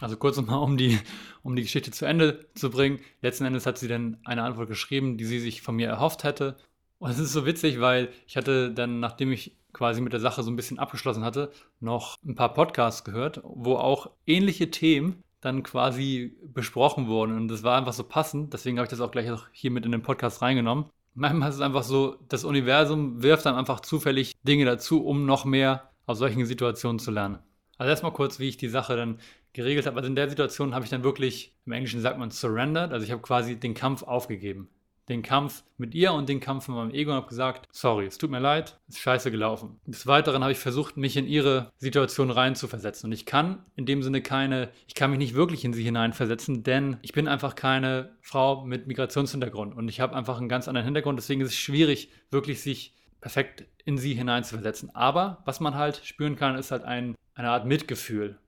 Also 0.01 0.17
kurz 0.17 0.37
nochmal, 0.37 0.59
um 0.59 0.77
die, 0.77 0.99
um 1.43 1.57
die 1.57 1.63
Geschichte 1.63 1.91
zu 1.91 2.05
Ende 2.05 2.47
zu 2.55 2.69
bringen. 2.69 3.01
Letzten 3.23 3.45
Endes 3.45 3.65
hat 3.65 3.79
sie 3.79 3.89
dann 3.89 4.19
eine 4.25 4.43
Antwort 4.43 4.69
geschrieben, 4.69 5.17
die 5.17 5.25
sie 5.25 5.39
sich 5.39 5.63
von 5.63 5.77
mir 5.77 5.89
erhofft 5.89 6.25
hätte. 6.25 6.57
Und 7.05 7.11
es 7.11 7.19
ist 7.19 7.35
so 7.35 7.45
witzig, 7.45 7.83
weil 7.83 8.09
ich 8.27 8.35
hatte 8.39 8.73
dann, 8.73 8.99
nachdem 8.99 9.31
ich 9.31 9.55
quasi 9.75 10.01
mit 10.01 10.15
der 10.15 10.21
Sache 10.21 10.43
so 10.43 10.51
ein 10.51 10.57
bisschen 10.57 10.79
abgeschlossen 10.79 11.23
hatte, 11.23 11.51
noch 11.79 12.17
ein 12.25 12.35
paar 12.35 12.55
Podcasts 12.55 13.05
gehört, 13.05 13.43
wo 13.45 13.77
auch 13.77 14.09
ähnliche 14.27 14.71
Themen 14.71 15.23
dann 15.43 15.63
quasi 15.63 16.35
besprochen 16.43 17.07
wurden. 17.07 17.37
Und 17.37 17.49
das 17.49 17.63
war 17.63 17.77
einfach 17.77 17.93
so 17.93 18.05
passend. 18.05 18.55
Deswegen 18.55 18.79
habe 18.79 18.87
ich 18.87 18.91
das 18.91 19.03
auch 19.03 19.11
gleich 19.11 19.31
hier 19.53 19.71
mit 19.71 19.85
in 19.85 19.93
den 19.93 20.01
Podcast 20.01 20.41
reingenommen. 20.41 20.87
Manchmal 21.13 21.51
ist 21.51 21.57
es 21.57 21.61
einfach 21.61 21.83
so, 21.83 22.17
das 22.31 22.43
Universum 22.43 23.23
wirft 23.23 23.45
dann 23.45 23.55
einfach 23.55 23.81
zufällig 23.81 24.33
Dinge 24.43 24.65
dazu, 24.65 25.05
um 25.05 25.27
noch 25.27 25.45
mehr 25.45 25.91
aus 26.07 26.17
solchen 26.17 26.47
Situationen 26.47 26.99
zu 26.99 27.11
lernen. 27.11 27.39
Also 27.77 27.91
erstmal 27.91 28.15
kurz, 28.15 28.39
wie 28.39 28.49
ich 28.49 28.57
die 28.57 28.69
Sache 28.69 28.97
dann 28.97 29.19
geregelt 29.53 29.87
habe. 29.87 29.99
Also 29.99 30.09
in 30.09 30.17
der 30.17 30.31
Situation 30.31 30.75
habe 30.75 30.87
ich 30.87 30.91
dann 30.91 31.05
wirklich, 31.05 31.55
im 31.67 31.73
Englischen 31.73 32.01
sagt 32.01 32.19
man 32.19 32.31
surrendered, 32.31 32.93
also 32.95 33.05
ich 33.05 33.13
habe 33.13 33.21
quasi 33.21 33.57
den 33.57 33.75
Kampf 33.75 34.05
aufgegeben. 34.05 34.71
Den 35.09 35.23
Kampf 35.23 35.65
mit 35.77 35.95
ihr 35.95 36.13
und 36.13 36.29
den 36.29 36.41
Kampf 36.41 36.69
mit 36.69 36.77
meinem 36.77 36.95
Ego 36.95 37.11
und 37.11 37.17
habe 37.17 37.29
gesagt, 37.29 37.69
sorry, 37.73 38.07
es 38.07 38.17
tut 38.17 38.31
mir 38.31 38.39
leid, 38.39 38.79
ist 38.89 39.01
scheiße 39.01 39.31
gelaufen. 39.31 39.79
Des 39.87 40.07
Weiteren 40.07 40.43
habe 40.43 40.53
ich 40.53 40.59
versucht, 40.59 40.97
mich 40.97 41.17
in 41.17 41.27
ihre 41.27 41.73
Situation 41.77 42.31
reinzuversetzen. 42.31 43.09
Und 43.09 43.13
ich 43.13 43.27
kann 43.27 43.65
in 43.77 43.85
dem 43.85 44.03
Sinne 44.03 44.23
keine, 44.23 44.71
ich 44.87 44.95
kann 44.95 45.11
mich 45.11 45.19
nicht 45.19 45.35
wirklich 45.35 45.65
in 45.65 45.75
sie 45.75 45.83
hineinversetzen, 45.83 46.63
denn 46.63 46.97
ich 47.03 47.13
bin 47.13 47.29
einfach 47.29 47.55
keine 47.55 48.17
Frau 48.23 48.65
mit 48.65 48.87
Migrationshintergrund 48.87 49.77
und 49.77 49.89
ich 49.89 50.01
habe 50.01 50.17
einfach 50.17 50.39
einen 50.39 50.49
ganz 50.49 50.69
anderen 50.69 50.87
Hintergrund. 50.87 51.19
Deswegen 51.19 51.43
ist 51.43 51.49
es 51.49 51.57
schwierig, 51.57 52.11
wirklich 52.31 52.63
sich 52.63 52.95
perfekt 53.21 53.65
in 53.85 53.99
sie 53.99 54.15
hineinzuversetzen. 54.15 54.95
Aber 54.95 55.43
was 55.45 55.61
man 55.61 55.75
halt 55.75 56.01
spüren 56.05 56.37
kann, 56.37 56.57
ist 56.57 56.71
halt 56.71 56.85
ein, 56.85 57.15
eine 57.35 57.51
Art 57.51 57.67
Mitgefühl. 57.67 58.39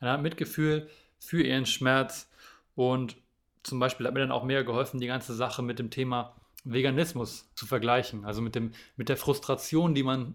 Eine 0.00 0.12
Art 0.12 0.22
Mitgefühl 0.22 0.88
für 1.18 1.42
ihren 1.42 1.66
Schmerz. 1.66 2.30
Und 2.74 3.16
zum 3.66 3.78
Beispiel 3.80 4.06
hat 4.06 4.14
mir 4.14 4.20
dann 4.20 4.32
auch 4.32 4.44
mehr 4.44 4.64
geholfen, 4.64 5.00
die 5.00 5.06
ganze 5.06 5.34
Sache 5.34 5.62
mit 5.62 5.78
dem 5.78 5.90
Thema 5.90 6.34
Veganismus 6.64 7.50
zu 7.54 7.66
vergleichen. 7.66 8.24
Also 8.24 8.42
mit, 8.42 8.54
dem, 8.54 8.72
mit 8.96 9.08
der 9.08 9.16
Frustration, 9.16 9.94
die 9.94 10.02
man 10.02 10.34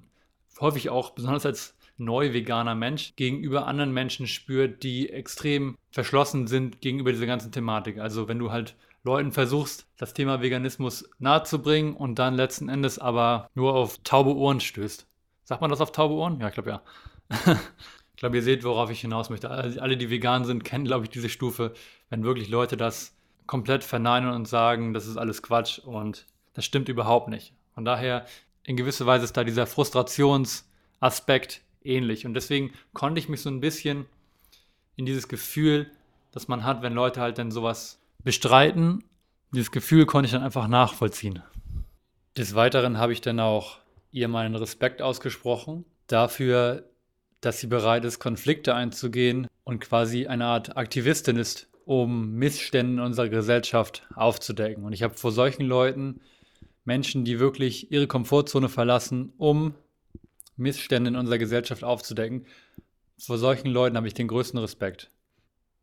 häufig 0.59 0.89
auch, 0.89 1.11
besonders 1.11 1.45
als 1.45 1.77
neu 1.97 2.33
veganer 2.33 2.75
Mensch, 2.75 3.15
gegenüber 3.15 3.67
anderen 3.67 3.93
Menschen 3.93 4.27
spürt, 4.27 4.83
die 4.83 5.09
extrem 5.09 5.77
verschlossen 5.91 6.47
sind 6.47 6.81
gegenüber 6.81 7.11
dieser 7.11 7.25
ganzen 7.25 7.51
Thematik. 7.51 7.99
Also 7.99 8.27
wenn 8.27 8.39
du 8.39 8.51
halt 8.51 8.75
Leuten 9.03 9.31
versuchst, 9.31 9.87
das 9.97 10.13
Thema 10.13 10.41
Veganismus 10.41 11.09
nahezubringen 11.19 11.95
und 11.95 12.19
dann 12.19 12.35
letzten 12.35 12.69
Endes 12.69 12.99
aber 12.99 13.49
nur 13.55 13.73
auf 13.75 13.99
taube 14.03 14.35
Ohren 14.35 14.59
stößt. 14.59 15.07
Sagt 15.43 15.61
man 15.61 15.69
das 15.69 15.81
auf 15.81 15.91
taube 15.91 16.15
Ohren? 16.15 16.39
Ja, 16.39 16.49
ich 16.49 16.53
glaube 16.53 16.69
ja. 16.69 16.81
ich 18.11 18.17
glaube, 18.17 18.35
ihr 18.35 18.43
seht, 18.43 18.63
worauf 18.63 18.91
ich 18.91 19.01
hinaus 19.01 19.29
möchte. 19.29 19.49
Alle, 19.49 19.97
die 19.97 20.09
vegan 20.09 20.45
sind, 20.45 20.63
kennen, 20.63 20.85
glaube 20.85 21.05
ich, 21.05 21.09
diese 21.09 21.29
Stufe, 21.29 21.73
wenn 22.09 22.23
wirklich 22.23 22.49
Leute 22.49 22.77
das 22.77 23.15
komplett 23.51 23.83
verneinen 23.83 24.31
und 24.31 24.47
sagen, 24.47 24.93
das 24.93 25.05
ist 25.07 25.17
alles 25.17 25.43
Quatsch 25.43 25.79
und 25.79 26.25
das 26.53 26.63
stimmt 26.63 26.87
überhaupt 26.87 27.27
nicht. 27.27 27.51
Von 27.73 27.83
daher, 27.83 28.25
in 28.63 28.77
gewisser 28.77 29.05
Weise 29.05 29.25
ist 29.25 29.35
da 29.35 29.43
dieser 29.43 29.67
Frustrationsaspekt 29.67 31.59
ähnlich. 31.83 32.25
Und 32.25 32.33
deswegen 32.33 32.71
konnte 32.93 33.19
ich 33.19 33.27
mich 33.27 33.41
so 33.41 33.49
ein 33.49 33.59
bisschen 33.59 34.05
in 34.95 35.05
dieses 35.05 35.27
Gefühl, 35.27 35.91
das 36.31 36.47
man 36.47 36.63
hat, 36.63 36.81
wenn 36.81 36.93
Leute 36.93 37.19
halt 37.19 37.39
dann 37.39 37.51
sowas 37.51 37.99
bestreiten. 38.23 39.03
Dieses 39.53 39.71
Gefühl 39.71 40.05
konnte 40.05 40.27
ich 40.27 40.31
dann 40.31 40.43
einfach 40.43 40.69
nachvollziehen. 40.69 41.43
Des 42.37 42.55
Weiteren 42.55 42.99
habe 42.99 43.11
ich 43.11 43.19
dann 43.19 43.41
auch 43.41 43.79
ihr 44.11 44.29
meinen 44.29 44.55
Respekt 44.55 45.01
ausgesprochen 45.01 45.83
dafür, 46.07 46.89
dass 47.41 47.59
sie 47.59 47.67
bereit 47.67 48.05
ist, 48.05 48.19
Konflikte 48.19 48.75
einzugehen 48.75 49.47
und 49.65 49.81
quasi 49.81 50.27
eine 50.27 50.45
Art 50.45 50.77
Aktivistin 50.77 51.35
ist, 51.35 51.67
um 51.85 52.33
Missstände 52.33 52.93
in 52.93 52.99
unserer 52.99 53.29
Gesellschaft 53.29 54.07
aufzudecken. 54.15 54.83
Und 54.83 54.93
ich 54.93 55.03
habe 55.03 55.13
vor 55.13 55.31
solchen 55.31 55.65
Leuten, 55.65 56.21
Menschen, 56.83 57.25
die 57.25 57.39
wirklich 57.39 57.91
ihre 57.91 58.07
Komfortzone 58.07 58.69
verlassen, 58.69 59.33
um 59.37 59.75
Missstände 60.57 61.09
in 61.09 61.15
unserer 61.15 61.37
Gesellschaft 61.37 61.83
aufzudecken, 61.83 62.45
vor 63.17 63.37
solchen 63.37 63.67
Leuten 63.67 63.97
habe 63.97 64.07
ich 64.07 64.13
den 64.13 64.27
größten 64.27 64.59
Respekt. 64.59 65.11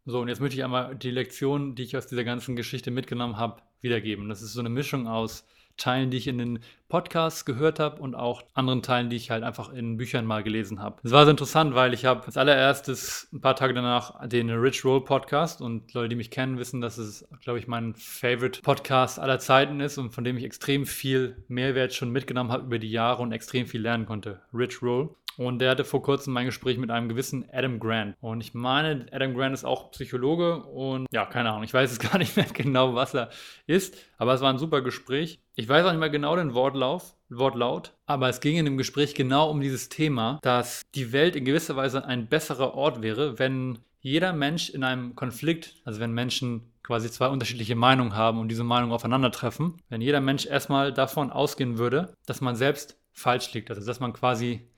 So, 0.07 0.21
und 0.21 0.29
jetzt 0.29 0.41
möchte 0.41 0.57
ich 0.57 0.65
einmal 0.65 0.97
die 0.97 1.11
Lektion, 1.11 1.75
die 1.75 1.83
ich 1.83 1.97
aus 1.97 2.07
dieser 2.07 2.25
ganzen 2.25 2.57
Geschichte 2.57 2.91
mitgenommen 2.91 3.37
habe, 3.37 3.63
wiedergeben. 3.81 4.29
Das 4.29 4.43
ist 4.43 4.55
so 4.55 4.61
eine 4.61 4.71
Mischung 4.71 5.07
aus 5.07 5.45
Teilen, 5.79 6.11
die 6.11 6.19
ich 6.19 6.29
in 6.29 6.39
den 6.39 6.59
Podcasts 6.89 7.45
gehört 7.45 7.81
habe 7.81 8.01
und 8.01 8.15
auch 8.15 8.43
anderen 8.55 8.83
Teilen, 8.83 9.11
die 9.11 9.17
ich 9.17 9.31
halt 9.31 9.45
einfach 9.45 9.73
in 9.73 9.97
Büchern 9.97 10.25
mal 10.25 10.43
gelesen 10.43 10.81
habe. 10.81 11.01
Es 11.03 11.13
war 11.13 11.25
so 11.25 11.31
interessant, 11.31 11.75
weil 11.75 11.95
ich 11.95 12.05
habe 12.05 12.27
als 12.27 12.37
allererstes 12.37 13.29
ein 13.33 13.41
paar 13.41 13.57
Tage 13.57 13.75
danach 13.75 14.27
den 14.29 14.51
Rich 14.51 14.85
Roll 14.85 15.05
Podcast 15.05 15.61
und 15.61 15.93
Leute, 15.95 16.11
die 16.11 16.17
mich 16.17 16.31
kennen, 16.31 16.59
wissen, 16.59 16.81
dass 16.81 16.99
es, 16.99 17.27
glaube 17.43 17.59
ich, 17.59 17.67
mein 17.67 17.95
Favorite 17.95 18.63
Podcast 18.63 19.19
aller 19.19 19.39
Zeiten 19.39 19.81
ist 19.81 19.99
und 19.99 20.13
von 20.13 20.25
dem 20.25 20.37
ich 20.37 20.45
extrem 20.45 20.87
viel 20.87 21.43
Mehrwert 21.49 21.95
schon 21.95 22.11
mitgenommen 22.11 22.53
habe 22.53 22.65
über 22.65 22.79
die 22.79 22.91
Jahre 22.91 23.23
und 23.23 23.33
extrem 23.33 23.67
viel 23.67 23.83
lernen 23.83 24.07
konnte. 24.07 24.41
Rich 24.53 24.83
Roll. 24.83 25.15
Und 25.39 25.61
der 25.61 25.71
hatte 25.71 25.85
vor 25.85 26.03
kurzem 26.03 26.33
mein 26.33 26.47
Gespräch 26.47 26.79
mit 26.79 26.91
einem 26.91 27.09
gewissen 27.09 27.49
Adam 27.53 27.79
Grant. 27.79 28.17
Und 28.21 28.41
ich 28.41 28.55
meine, 28.55 29.07
Adam 29.13 29.35
Grant 29.35 29.55
ist 29.55 29.65
auch 29.65 29.93
Psychologe 29.93 30.65
und 30.65 31.07
ja, 31.13 31.27
keine 31.27 31.51
Ahnung, 31.51 31.63
ich 31.63 31.73
weiß 31.73 31.93
es 31.93 31.99
gar 32.11 32.19
nicht 32.19 32.37
mehr 32.37 32.47
genau, 32.53 32.97
was 32.97 33.15
er 33.15 33.31
ist, 33.69 33.97
aber 34.19 34.35
es 34.35 34.41
war 34.41 34.53
ein 34.53 34.59
super 34.59 34.83
Gespräch. 34.83 35.39
Ich 35.55 35.69
weiß 35.69 35.87
auch 35.87 35.93
nicht 35.93 36.01
mehr 36.01 36.11
genau 36.11 36.35
den 36.35 36.55
Wortlauf, 36.55 37.15
Wortlaut, 37.29 37.95
aber 38.07 38.29
es 38.29 38.41
ging 38.41 38.57
in 38.57 38.65
dem 38.65 38.79
Gespräch 38.79 39.15
genau 39.15 39.49
um 39.49 39.61
dieses 39.61 39.89
Thema, 39.89 40.41
dass 40.43 40.83
die 40.97 41.13
Welt 41.13 41.37
in 41.37 41.45
gewisser 41.45 41.77
Weise 41.77 42.05
ein 42.05 42.27
besserer 42.27 42.75
Ort 42.75 43.01
wäre, 43.03 43.39
wenn 43.39 43.79
jeder 44.01 44.33
Mensch 44.33 44.71
in 44.71 44.83
einem 44.83 45.15
Konflikt, 45.15 45.77
also 45.85 46.01
wenn 46.01 46.13
Menschen 46.13 46.73
quasi 46.83 47.13
zwei 47.13 47.29
unterschiedliche 47.29 47.77
Meinungen 47.77 48.17
haben 48.17 48.41
und 48.41 48.49
diese 48.49 48.65
Meinungen 48.65 48.93
aufeinandertreffen, 48.93 49.77
wenn 49.89 50.01
jeder 50.01 50.21
Mensch 50.21 50.47
erstmal 50.47 50.93
davon 50.93 51.31
ausgehen 51.31 51.79
würde, 51.79 52.13
dass 52.27 52.41
man 52.41 52.57
selbst 52.57 52.99
falsch 53.13 53.53
liegt, 53.53 53.71
also 53.71 53.87
dass 53.87 54.01
man 54.01 54.13
quasi 54.13 54.69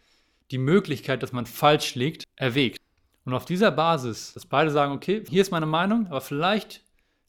die 0.51 0.59
Möglichkeit, 0.59 1.23
dass 1.23 1.33
man 1.33 1.47
falsch 1.47 1.95
liegt, 1.95 2.25
erwägt. 2.37 2.81
Und 3.25 3.35
auf 3.35 3.45
dieser 3.45 3.71
Basis, 3.71 4.33
dass 4.35 4.47
beide 4.47 4.71
sagen, 4.71 4.93
okay, 4.93 5.23
hier 5.29 5.43
ist 5.43 5.51
meine 5.51 5.67
Meinung, 5.67 6.07
aber 6.07 6.21
vielleicht 6.21 6.83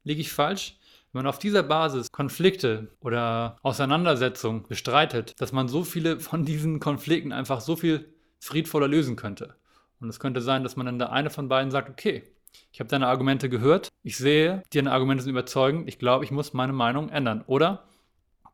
liege 0.04 0.22
ich 0.22 0.32
falsch, 0.32 0.78
wenn 1.12 1.24
man 1.24 1.30
auf 1.30 1.40
dieser 1.40 1.64
Basis 1.64 2.12
Konflikte 2.12 2.88
oder 3.02 3.58
Auseinandersetzungen 3.64 4.64
bestreitet, 4.68 5.40
dass 5.40 5.52
man 5.52 5.68
so 5.68 5.84
viele 5.84 6.20
von 6.20 6.46
diesen 6.46 6.80
Konflikten 6.80 7.34
einfach 7.34 7.62
so 7.62 7.76
viel 7.76 8.14
friedvoller 8.40 8.88
lösen 8.88 9.18
könnte. 9.18 9.56
Und 10.00 10.10
es 10.10 10.20
könnte 10.20 10.42
sein, 10.42 10.64
dass 10.64 10.76
man 10.78 10.86
dann 10.86 11.00
der 11.00 11.12
eine 11.12 11.30
von 11.30 11.50
beiden 11.50 11.70
sagt, 11.70 11.90
okay, 11.90 12.24
ich 12.72 12.80
habe 12.80 12.90
deine 12.90 13.08
Argumente 13.08 13.50
gehört, 13.50 13.90
ich 14.04 14.18
sehe, 14.18 14.64
deine 14.74 14.92
Argumente 14.92 15.24
sind 15.24 15.32
überzeugend, 15.32 15.88
ich 15.88 16.00
glaube, 16.00 16.26
ich 16.26 16.32
muss 16.32 16.54
meine 16.54 16.74
Meinung 16.74 17.10
ändern. 17.10 17.44
Oder, 17.46 17.84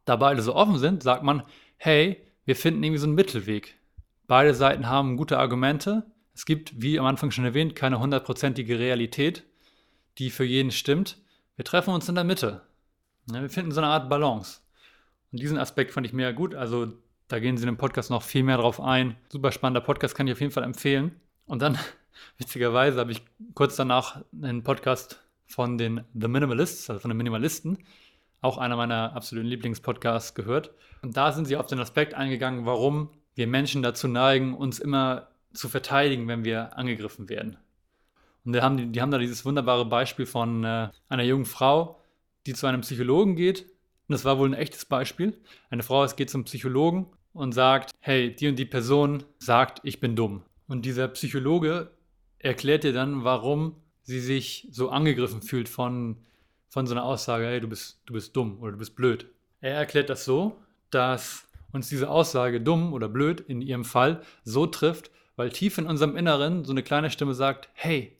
da 0.06 0.16
beide 0.16 0.42
so 0.42 0.56
offen 0.56 0.78
sind, 0.78 1.04
sagt 1.04 1.24
man, 1.24 1.44
hey, 1.78 2.22
wir 2.46 2.56
finden 2.56 2.84
irgendwie 2.84 3.00
so 3.00 3.08
einen 3.08 3.16
Mittelweg. 3.16 3.76
Beide 4.28 4.54
Seiten 4.54 4.88
haben 4.88 5.16
gute 5.16 5.40
Argumente. 5.40 6.06
Es 6.36 6.46
gibt, 6.46 6.82
wie 6.82 7.00
am 7.00 7.06
Anfang 7.06 7.32
schon 7.32 7.46
erwähnt, 7.46 7.76
keine 7.76 8.00
hundertprozentige 8.00 8.78
Realität, 8.78 9.44
die 10.18 10.30
für 10.30 10.44
jeden 10.44 10.72
stimmt. 10.72 11.18
Wir 11.56 11.63
treffen 11.63 11.94
uns 11.94 12.10
in 12.10 12.16
der 12.16 12.26
Mitte. 12.26 12.62
Wir 13.26 13.50
finden 13.50 13.72
so 13.72 13.80
eine 13.80 13.90
Art 13.90 14.10
Balance. 14.10 14.60
Und 15.32 15.40
diesen 15.42 15.58
Aspekt 15.58 15.94
fand 15.94 16.06
ich 16.06 16.13
mega 16.13 16.32
gut. 16.32 16.56
Also 16.56 16.94
da 17.30 17.40
gehen 17.40 17.58
sie 17.58 17.63
in 17.63 17.68
dem 17.68 17.78
Podcast 17.78 18.10
noch 18.10 18.22
viel 18.22 18.44
mehr 18.44 18.58
drauf 18.58 18.82
ein. 18.82 19.16
Super 19.30 19.52
spannender 19.52 19.82
Podcast, 19.82 20.13
kann 20.13 20.28
ich 20.28 20.34
auf 20.34 20.42
jeden 20.42 20.54
Fall 20.54 20.63
empfehlen. 20.63 21.20
Und 21.46 21.62
dann, 21.62 21.78
witzigerweise, 22.38 23.00
habe 23.00 23.13
ich 23.13 23.22
kurz 23.54 23.78
danach 23.78 24.24
einen 24.42 24.63
Podcast 24.63 25.24
von 25.46 25.78
den 25.78 26.04
The 26.13 26.28
Minimalists, 26.28 26.90
also 26.90 27.00
von 27.00 27.10
den 27.10 27.18
Minimalisten, 27.18 27.78
auch 28.42 28.58
einer 28.58 28.76
meiner 28.76 29.16
absoluten 29.16 29.48
Lieblingspodcasts 29.48 30.36
gehört. 30.36 30.72
Und 31.02 31.16
da 31.16 31.32
sind 31.32 31.46
sie 31.46 31.56
auf 31.56 31.68
den 31.68 31.80
Aspekt 31.80 32.13
eingegangen, 32.13 32.66
warum 32.66 33.10
wir 33.38 33.47
Menschen 33.47 33.84
dazu 33.84 34.08
neigen, 34.08 34.56
uns 34.56 34.80
immer 34.80 35.28
zu 35.54 35.69
verteidigen, 35.69 36.28
wenn 36.28 36.43
wir 36.43 36.76
angegriffen 36.76 37.30
werden. 37.30 37.58
Und 38.43 38.54
die 38.54 38.62
haben, 38.62 38.91
die 38.91 39.02
haben 39.02 39.12
da 39.12 39.19
dieses 39.19 39.45
wunderbare 39.45 39.86
Beispiel 39.86 40.26
von 40.26 40.63
äh, 40.63 40.89
einer 41.08 41.23
jungen 41.23 41.45
Frau, 41.45 42.02
die 42.47 42.54
zu 42.54 42.65
einem 42.65 42.82
Psychologen 42.82 43.36
geht. 43.36 43.62
Und 43.62 44.13
das 44.13 44.26
war 44.26 44.39
wohl 44.39 44.50
ein 44.50 44.54
echtes 44.54 44.86
Beispiel. 44.86 45.38
Eine 45.69 45.84
Frau 45.84 46.06
geht 46.08 46.32
zum 46.32 46.45
Psychologen 46.45 47.08
und 47.34 47.52
sagt, 47.52 47.91
hey, 48.00 48.36
die 48.36 48.47
und 48.47 48.58
die 48.58 48.65
Person 48.65 49.23
sagt, 49.38 49.82
ich 49.84 50.00
bin 50.00 50.15
dumm. 50.15 50.41
Und 50.67 50.86
dieser 50.86 51.08
Psychologe 51.10 51.91
erklärt 52.39 52.86
ihr 52.86 52.93
dann, 52.93 53.23
warum 53.23 53.76
sie 54.02 54.19
sich 54.19 54.67
so 54.71 54.89
angegriffen 54.89 55.43
fühlt 55.43 55.69
von, 55.69 56.17
von 56.69 56.88
so 56.88 56.95
einer 56.95 57.04
Aussage, 57.04 57.45
hey, 57.45 57.60
du 57.60 57.67
bist, 57.67 58.02
du 58.08 58.13
bist 58.13 58.36
dumm 58.36 58.60
oder 58.62 58.71
du 58.71 58.78
bist 58.80 58.95
blöd. 58.95 59.28
Er 59.62 59.76
erklärt 59.76 60.10
das 60.10 60.26
so, 60.26 60.58
dass 60.89 61.47
uns 61.78 61.90
diese 61.90 62.10
Aussage 62.10 62.60
dumm 62.62 62.94
oder 62.94 63.08
blöd 63.08 63.40
in 63.40 63.62
ihrem 63.62 63.86
Fall 63.86 64.22
so 64.44 64.66
trifft, 64.68 65.12
weil 65.36 65.50
tief 65.50 65.78
in 65.78 65.86
unserem 65.86 66.18
Inneren 66.18 66.66
so 66.66 66.72
eine 66.72 66.84
kleine 66.84 67.10
Stimme 67.10 67.34
sagt, 67.34 67.70
hey, 67.74 68.18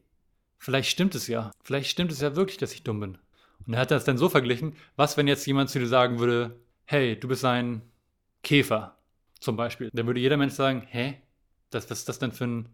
vielleicht 0.58 0.90
stimmt 0.90 1.16
es 1.16 1.28
ja, 1.28 1.52
vielleicht 1.64 1.90
stimmt 1.90 2.12
es 2.12 2.22
ja 2.22 2.36
wirklich, 2.36 2.58
dass 2.58 2.74
ich 2.74 2.84
dumm 2.84 3.00
bin. 3.00 3.18
Und 3.66 3.74
er 3.74 3.82
hat 3.82 3.92
das 3.92 4.06
dann 4.06 4.18
so 4.18 4.30
verglichen, 4.30 4.76
was 4.96 5.18
wenn 5.18 5.28
jetzt 5.28 5.46
jemand 5.46 5.70
zu 5.70 5.80
dir 5.80 5.88
sagen 5.88 6.20
würde, 6.20 6.60
hey, 6.86 7.20
du 7.20 7.28
bist 7.28 7.44
ein 7.44 7.82
Käfer 8.44 8.98
zum 9.40 9.58
Beispiel. 9.58 9.90
Dann 9.94 10.08
würde 10.08 10.20
jeder 10.20 10.38
Mensch 10.38 10.54
sagen, 10.54 10.88
hä, 10.90 11.16
das, 11.70 11.90
was 11.90 12.00
ist 12.00 12.10
das 12.10 12.20
denn 12.20 12.32
für 12.32 12.46
ein, 12.46 12.70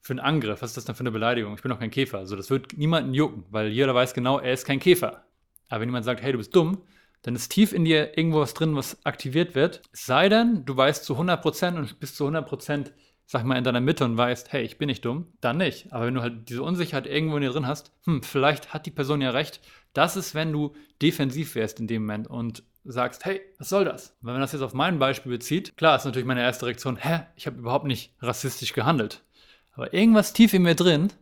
für 0.00 0.14
ein 0.14 0.20
Angriff? 0.20 0.62
Was 0.62 0.70
ist 0.70 0.76
das 0.78 0.84
denn 0.86 0.94
für 0.94 1.00
eine 1.00 1.10
Beleidigung? 1.10 1.54
Ich 1.54 1.62
bin 1.62 1.70
doch 1.70 1.78
kein 1.78 1.90
Käfer. 1.90 2.18
Also 2.18 2.34
das 2.34 2.48
wird 2.48 2.78
niemanden 2.78 3.12
jucken, 3.12 3.44
weil 3.50 3.68
jeder 3.68 3.94
weiß 3.94 4.14
genau, 4.14 4.38
er 4.38 4.52
ist 4.52 4.64
kein 4.64 4.80
Käfer. 4.80 5.24
Aber 5.68 5.80
wenn 5.80 5.88
jemand 5.88 6.04
sagt, 6.04 6.22
hey, 6.22 6.32
du 6.32 6.38
bist 6.38 6.54
dumm, 6.54 6.82
dann 7.26 7.34
ist 7.34 7.48
tief 7.48 7.72
in 7.72 7.84
dir 7.84 8.16
irgendwo 8.16 8.38
was 8.38 8.54
drin, 8.54 8.76
was 8.76 9.04
aktiviert 9.04 9.56
wird. 9.56 9.82
Es 9.92 10.06
sei 10.06 10.28
denn, 10.28 10.64
du 10.64 10.76
weißt 10.76 11.04
zu 11.04 11.18
100% 11.18 11.76
und 11.76 11.98
bist 11.98 12.16
zu 12.16 12.24
100%, 12.24 12.92
sag 13.26 13.44
mal, 13.44 13.58
in 13.58 13.64
deiner 13.64 13.80
Mitte 13.80 14.04
und 14.04 14.16
weißt, 14.16 14.52
hey, 14.52 14.62
ich 14.62 14.78
bin 14.78 14.86
nicht 14.86 15.04
dumm, 15.04 15.26
dann 15.40 15.56
nicht. 15.56 15.92
Aber 15.92 16.06
wenn 16.06 16.14
du 16.14 16.22
halt 16.22 16.48
diese 16.48 16.62
Unsicherheit 16.62 17.08
irgendwo 17.08 17.34
in 17.34 17.42
dir 17.42 17.50
drin 17.50 17.66
hast, 17.66 17.90
hm, 18.04 18.22
vielleicht 18.22 18.72
hat 18.72 18.86
die 18.86 18.92
Person 18.92 19.20
ja 19.20 19.30
recht. 19.30 19.60
Das 19.92 20.14
ist, 20.14 20.36
wenn 20.36 20.52
du 20.52 20.76
defensiv 21.02 21.56
wärst 21.56 21.80
in 21.80 21.88
dem 21.88 22.02
Moment 22.02 22.28
und 22.28 22.62
sagst, 22.84 23.24
hey, 23.24 23.40
was 23.58 23.70
soll 23.70 23.84
das? 23.84 24.16
wenn 24.20 24.34
man 24.34 24.40
das 24.40 24.52
jetzt 24.52 24.62
auf 24.62 24.72
mein 24.72 25.00
Beispiel 25.00 25.32
bezieht, 25.32 25.76
klar 25.76 25.96
ist 25.96 26.04
natürlich 26.04 26.28
meine 26.28 26.42
erste 26.42 26.66
Reaktion, 26.66 26.96
hä, 26.96 27.22
ich 27.34 27.48
habe 27.48 27.58
überhaupt 27.58 27.86
nicht 27.86 28.14
rassistisch 28.20 28.72
gehandelt. 28.72 29.24
Aber 29.72 29.92
irgendwas 29.92 30.32
tief 30.32 30.54
in 30.54 30.62
mir 30.62 30.76
drin 30.76 31.12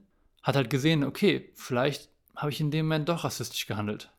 hat 0.43 0.55
halt 0.55 0.69
gesehen, 0.69 1.03
okay, 1.03 1.51
vielleicht 1.55 2.11
habe 2.37 2.51
ich 2.51 2.61
in 2.61 2.71
dem 2.71 2.85
Moment 2.85 3.09
doch 3.09 3.25
rassistisch 3.25 3.65
gehandelt. 3.65 4.11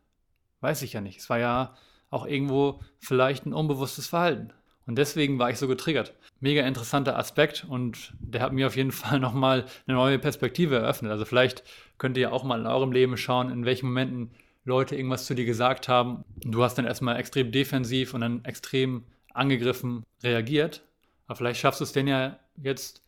Weiß 0.66 0.82
ich 0.82 0.94
ja 0.94 1.02
nicht. 1.02 1.20
Es 1.20 1.30
war 1.30 1.38
ja 1.38 1.76
auch 2.10 2.26
irgendwo 2.26 2.80
vielleicht 2.98 3.46
ein 3.46 3.54
unbewusstes 3.54 4.08
Verhalten. 4.08 4.52
Und 4.88 4.98
deswegen 4.98 5.38
war 5.38 5.52
ich 5.52 5.60
so 5.60 5.68
getriggert. 5.68 6.16
Mega 6.40 6.66
interessanter 6.66 7.20
Aspekt 7.20 7.68
und 7.70 8.16
der 8.18 8.42
hat 8.42 8.52
mir 8.52 8.66
auf 8.66 8.76
jeden 8.76 8.92
Fall 9.04 9.20
nochmal 9.20 9.66
eine 9.86 9.96
neue 9.96 10.18
Perspektive 10.18 10.78
eröffnet. 10.78 11.12
Also 11.12 11.24
vielleicht 11.24 11.64
könnt 12.00 12.18
ihr 12.18 12.34
auch 12.34 12.44
mal 12.44 12.60
in 12.60 12.66
eurem 12.66 12.92
Leben 12.92 13.16
schauen, 13.16 13.52
in 13.52 13.64
welchen 13.64 13.86
Momenten 13.86 14.32
Leute 14.64 14.96
irgendwas 14.96 15.28
zu 15.28 15.36
dir 15.36 15.46
gesagt 15.46 15.88
haben. 15.88 16.26
Du 16.38 16.64
hast 16.64 16.80
dann 16.80 16.86
erstmal 16.86 17.18
extrem 17.18 17.52
defensiv 17.52 18.16
und 18.16 18.22
dann 18.22 18.44
extrem 18.44 19.04
angegriffen 19.36 20.04
reagiert. 20.24 20.82
Aber 21.28 21.36
vielleicht 21.36 21.60
schaffst 21.60 21.80
du 21.80 21.84
es 21.84 21.92
denn 21.92 22.08
ja 22.08 22.40
jetzt 22.56 23.04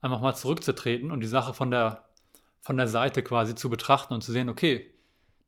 einfach 0.00 0.20
mal 0.20 0.34
zurückzutreten 0.34 1.12
und 1.12 1.20
die 1.20 1.28
Sache 1.28 1.54
von 1.54 1.70
der, 1.70 2.08
von 2.60 2.76
der 2.76 2.88
Seite 2.88 3.22
quasi 3.22 3.54
zu 3.54 3.70
betrachten 3.70 4.14
und 4.14 4.24
zu 4.24 4.32
sehen, 4.32 4.48
okay, 4.48 4.90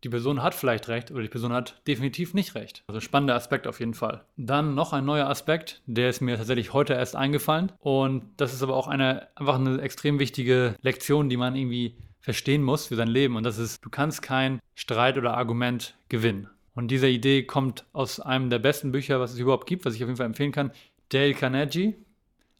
die 0.04 0.08
Person 0.08 0.42
hat 0.42 0.54
vielleicht 0.54 0.88
recht 0.88 1.10
oder 1.10 1.22
die 1.22 1.28
Person 1.28 1.52
hat 1.52 1.80
definitiv 1.86 2.34
nicht 2.34 2.54
recht. 2.54 2.84
Also 2.86 3.00
spannender 3.00 3.34
Aspekt 3.34 3.66
auf 3.66 3.80
jeden 3.80 3.94
Fall. 3.94 4.24
Dann 4.36 4.74
noch 4.74 4.92
ein 4.92 5.04
neuer 5.04 5.28
Aspekt, 5.28 5.82
der 5.86 6.08
ist 6.08 6.20
mir 6.20 6.36
tatsächlich 6.36 6.72
heute 6.72 6.94
erst 6.94 7.16
eingefallen 7.16 7.72
und 7.80 8.24
das 8.36 8.54
ist 8.54 8.62
aber 8.62 8.76
auch 8.76 8.88
eine 8.88 9.28
einfach 9.34 9.56
eine 9.56 9.80
extrem 9.80 10.18
wichtige 10.18 10.74
Lektion, 10.82 11.28
die 11.28 11.36
man 11.36 11.56
irgendwie 11.56 11.96
verstehen 12.20 12.62
muss 12.62 12.86
für 12.86 12.96
sein 12.96 13.08
Leben 13.08 13.36
und 13.36 13.44
das 13.44 13.58
ist, 13.58 13.84
du 13.84 13.90
kannst 13.90 14.22
kein 14.22 14.60
Streit 14.74 15.18
oder 15.18 15.36
Argument 15.36 15.96
gewinnen. 16.08 16.48
Und 16.74 16.88
diese 16.88 17.08
Idee 17.08 17.42
kommt 17.42 17.84
aus 17.92 18.20
einem 18.20 18.48
der 18.48 18.58
besten 18.58 18.92
Bücher, 18.92 19.20
was 19.20 19.32
es 19.32 19.38
überhaupt 19.38 19.66
gibt, 19.66 19.84
was 19.84 19.94
ich 19.94 20.02
auf 20.02 20.08
jeden 20.08 20.16
Fall 20.16 20.26
empfehlen 20.26 20.52
kann, 20.52 20.70
Dale 21.10 21.34
Carnegie, 21.34 21.94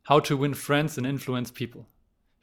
How 0.09 0.20
to 0.20 0.40
Win 0.40 0.55
Friends 0.55 0.98
and 0.98 1.07
Influence 1.07 1.53
People. 1.53 1.87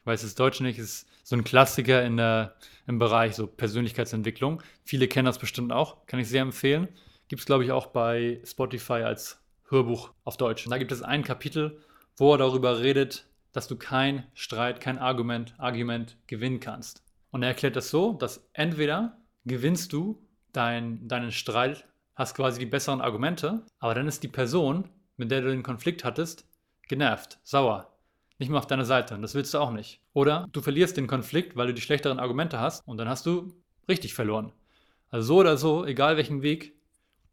Weiß 0.08 0.22
das 0.22 0.34
Deutsche 0.34 0.62
nicht, 0.62 0.78
ist 0.78 1.06
so 1.22 1.36
ein 1.36 1.44
Klassiker 1.44 2.02
in 2.02 2.16
der, 2.16 2.54
im 2.86 2.98
Bereich 2.98 3.34
so 3.34 3.46
Persönlichkeitsentwicklung. 3.46 4.62
Viele 4.82 5.06
kennen 5.06 5.26
das 5.26 5.38
bestimmt 5.38 5.70
auch, 5.70 6.06
kann 6.06 6.18
ich 6.18 6.30
sehr 6.30 6.40
empfehlen. 6.40 6.88
Gibt 7.28 7.40
es, 7.40 7.46
glaube 7.46 7.64
ich, 7.64 7.72
auch 7.72 7.88
bei 7.88 8.40
Spotify 8.42 9.02
als 9.02 9.38
Hörbuch 9.68 10.14
auf 10.24 10.38
Deutsch. 10.38 10.64
Und 10.64 10.70
da 10.70 10.78
gibt 10.78 10.92
es 10.92 11.02
ein 11.02 11.24
Kapitel, 11.24 11.82
wo 12.16 12.32
er 12.32 12.38
darüber 12.38 12.80
redet, 12.80 13.26
dass 13.52 13.68
du 13.68 13.76
kein 13.76 14.26
Streit, 14.32 14.80
kein 14.80 14.96
Argument, 14.96 15.54
Argument 15.58 16.16
gewinnen 16.26 16.60
kannst. 16.60 17.02
Und 17.30 17.42
er 17.42 17.50
erklärt 17.50 17.76
das 17.76 17.90
so, 17.90 18.14
dass 18.14 18.48
entweder 18.54 19.18
gewinnst 19.44 19.92
du 19.92 20.26
dein, 20.54 21.06
deinen 21.06 21.32
Streit, 21.32 21.84
hast 22.14 22.34
quasi 22.34 22.60
die 22.60 22.64
besseren 22.64 23.02
Argumente, 23.02 23.66
aber 23.78 23.92
dann 23.92 24.08
ist 24.08 24.22
die 24.22 24.28
Person, 24.28 24.88
mit 25.18 25.30
der 25.30 25.42
du 25.42 25.50
den 25.50 25.62
Konflikt 25.62 26.02
hattest, 26.02 26.46
genervt, 26.88 27.38
sauer, 27.42 27.97
nicht 28.38 28.48
mehr 28.48 28.58
auf 28.58 28.66
deiner 28.66 28.84
Seite. 28.84 29.14
Und 29.14 29.22
das 29.22 29.34
willst 29.34 29.52
du 29.54 29.58
auch 29.58 29.72
nicht. 29.72 30.00
Oder 30.12 30.46
du 30.52 30.60
verlierst 30.60 30.96
den 30.96 31.06
Konflikt, 31.06 31.56
weil 31.56 31.66
du 31.68 31.74
die 31.74 31.82
schlechteren 31.82 32.18
Argumente 32.18 32.60
hast 32.60 32.86
und 32.86 32.98
dann 32.98 33.08
hast 33.08 33.26
du 33.26 33.52
richtig 33.88 34.14
verloren. 34.14 34.52
Also 35.10 35.26
so 35.26 35.36
oder 35.38 35.56
so, 35.56 35.84
egal 35.84 36.16
welchen 36.16 36.42
Weg 36.42 36.74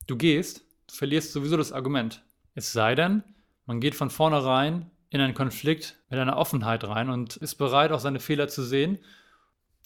du 0.07 0.17
gehst, 0.17 0.65
du 0.87 0.95
verlierst 0.95 1.31
sowieso 1.31 1.57
das 1.57 1.71
Argument. 1.71 2.23
Es 2.53 2.71
sei 2.71 2.95
denn, 2.95 3.23
man 3.65 3.79
geht 3.79 3.95
von 3.95 4.09
vornherein 4.09 4.89
in 5.09 5.21
einen 5.21 5.33
Konflikt 5.33 5.97
mit 6.09 6.19
einer 6.19 6.37
Offenheit 6.37 6.83
rein 6.83 7.09
und 7.09 7.37
ist 7.37 7.55
bereit, 7.55 7.91
auch 7.91 7.99
seine 7.99 8.19
Fehler 8.19 8.47
zu 8.47 8.63
sehen. 8.63 8.97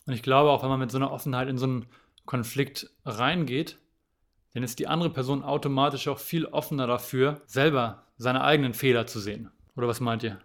Und 0.05 0.13
ich 0.13 0.23
glaube, 0.23 0.49
auch 0.51 0.63
wenn 0.63 0.69
man 0.69 0.79
mit 0.79 0.91
so 0.91 0.97
einer 0.97 1.11
Offenheit 1.11 1.49
in 1.49 1.57
so 1.57 1.65
einen 1.65 1.85
Konflikt 2.25 2.89
reingeht, 3.05 3.77
dann 4.53 4.63
ist 4.63 4.79
die 4.79 4.87
andere 4.87 5.09
Person 5.09 5.43
automatisch 5.43 6.07
auch 6.07 6.19
viel 6.19 6.45
offener 6.45 6.87
dafür, 6.87 7.41
selber 7.45 8.03
seine 8.17 8.43
eigenen 8.43 8.73
Fehler 8.73 9.05
zu 9.07 9.19
sehen. 9.19 9.51
Oder 9.75 9.87
was 9.87 9.99
meint 9.99 10.23
ihr? 10.23 10.39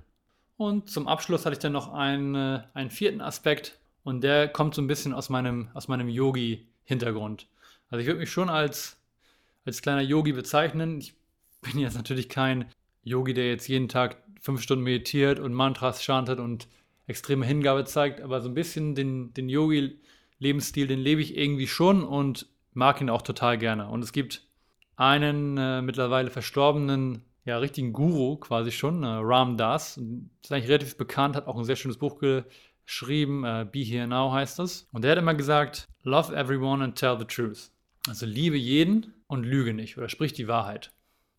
Und 0.57 0.89
zum 0.89 1.09
Abschluss 1.09 1.45
hatte 1.45 1.55
ich 1.55 1.59
dann 1.59 1.73
noch 1.73 1.93
einen, 1.93 2.37
einen 2.37 2.91
vierten 2.91 3.21
Aspekt 3.21 3.79
und 4.05 4.23
der 4.23 4.49
kommt 4.49 4.75
so 4.75 4.83
ein 4.83 4.87
bisschen 4.87 5.13
aus 5.13 5.29
meinem, 5.29 5.69
aus 5.75 5.89
meinem 5.89 6.09
Yogi-Hintergrund. 6.09 7.49
Also 7.91 8.01
ich 8.01 8.07
würde 8.07 8.21
mich 8.21 8.31
schon 8.31 8.49
als, 8.49 9.01
als 9.65 9.83
kleiner 9.83 10.03
Yogi 10.03 10.33
bezeichnen. 10.33 10.99
Ich 10.99 11.15
bin 11.61 11.79
jetzt 11.79 11.97
natürlich 11.97 12.29
kein 12.29 12.67
Yogi, 13.03 13.35
der 13.35 13.49
jetzt 13.49 13.67
jeden 13.69 13.89
Tag 13.89 14.17
fünf 14.41 14.63
Stunden 14.63 14.85
meditiert 14.85 15.41
und 15.41 15.55
Mantras 15.55 16.03
chantet 16.03 16.39
und 16.39 16.69
extreme 17.07 17.47
Hingabe 17.47 17.85
zeigt, 17.85 18.21
aber 18.21 18.41
so 18.41 18.49
ein 18.49 18.55
bisschen 18.55 18.95
den, 18.95 19.35
den 19.35 19.49
Yogi-Lebensstil, 19.49 20.87
den 20.87 21.01
lebe 21.01 21.21
ich 21.21 21.37
irgendwie 21.37 21.67
schon 21.67 22.05
und 22.05 22.47
mag 22.73 23.01
ihn 23.01 23.11
auch 23.11 23.23
total 23.23 23.59
gerne. 23.59 23.89
Und 23.89 24.03
es 24.03 24.13
gibt 24.13 24.47
einen 24.97 25.59
äh, 25.59 25.83
mittlerweile 25.83 26.31
verstorbenen 26.31 27.23
ja, 27.45 27.59
richtigen 27.59 27.93
Guru 27.93 28.37
quasi 28.37 28.73
schon, 28.73 29.03
äh, 29.03 29.07
Ram 29.21 29.57
Das. 29.57 29.97
Ist 30.43 30.53
eigentlich 30.53 30.69
relativ 30.69 30.97
bekannt, 30.97 31.37
hat 31.37 31.47
auch 31.47 31.57
ein 31.57 31.65
sehr 31.65 31.77
schönes 31.77 31.99
Buch 31.99 32.19
geschrieben, 32.19 33.45
äh, 33.45 33.67
Be 33.71 33.81
Here 33.81 34.07
Now 34.07 34.33
heißt 34.33 34.59
das. 34.59 34.89
Und 34.93 35.05
der 35.05 35.13
hat 35.13 35.19
immer 35.19 35.35
gesagt, 35.35 35.87
Love 36.03 36.35
everyone 36.35 36.83
and 36.83 36.97
tell 36.97 37.19
the 37.19 37.25
truth. 37.25 37.71
Also 38.09 38.27
liebe 38.27 38.57
jeden 38.57 39.15
und 39.27 39.45
lüge 39.45 39.73
nicht 39.73 39.97
oder 39.97 40.09
sprich 40.09 40.33
die 40.33 40.49
Wahrheit. 40.49 40.93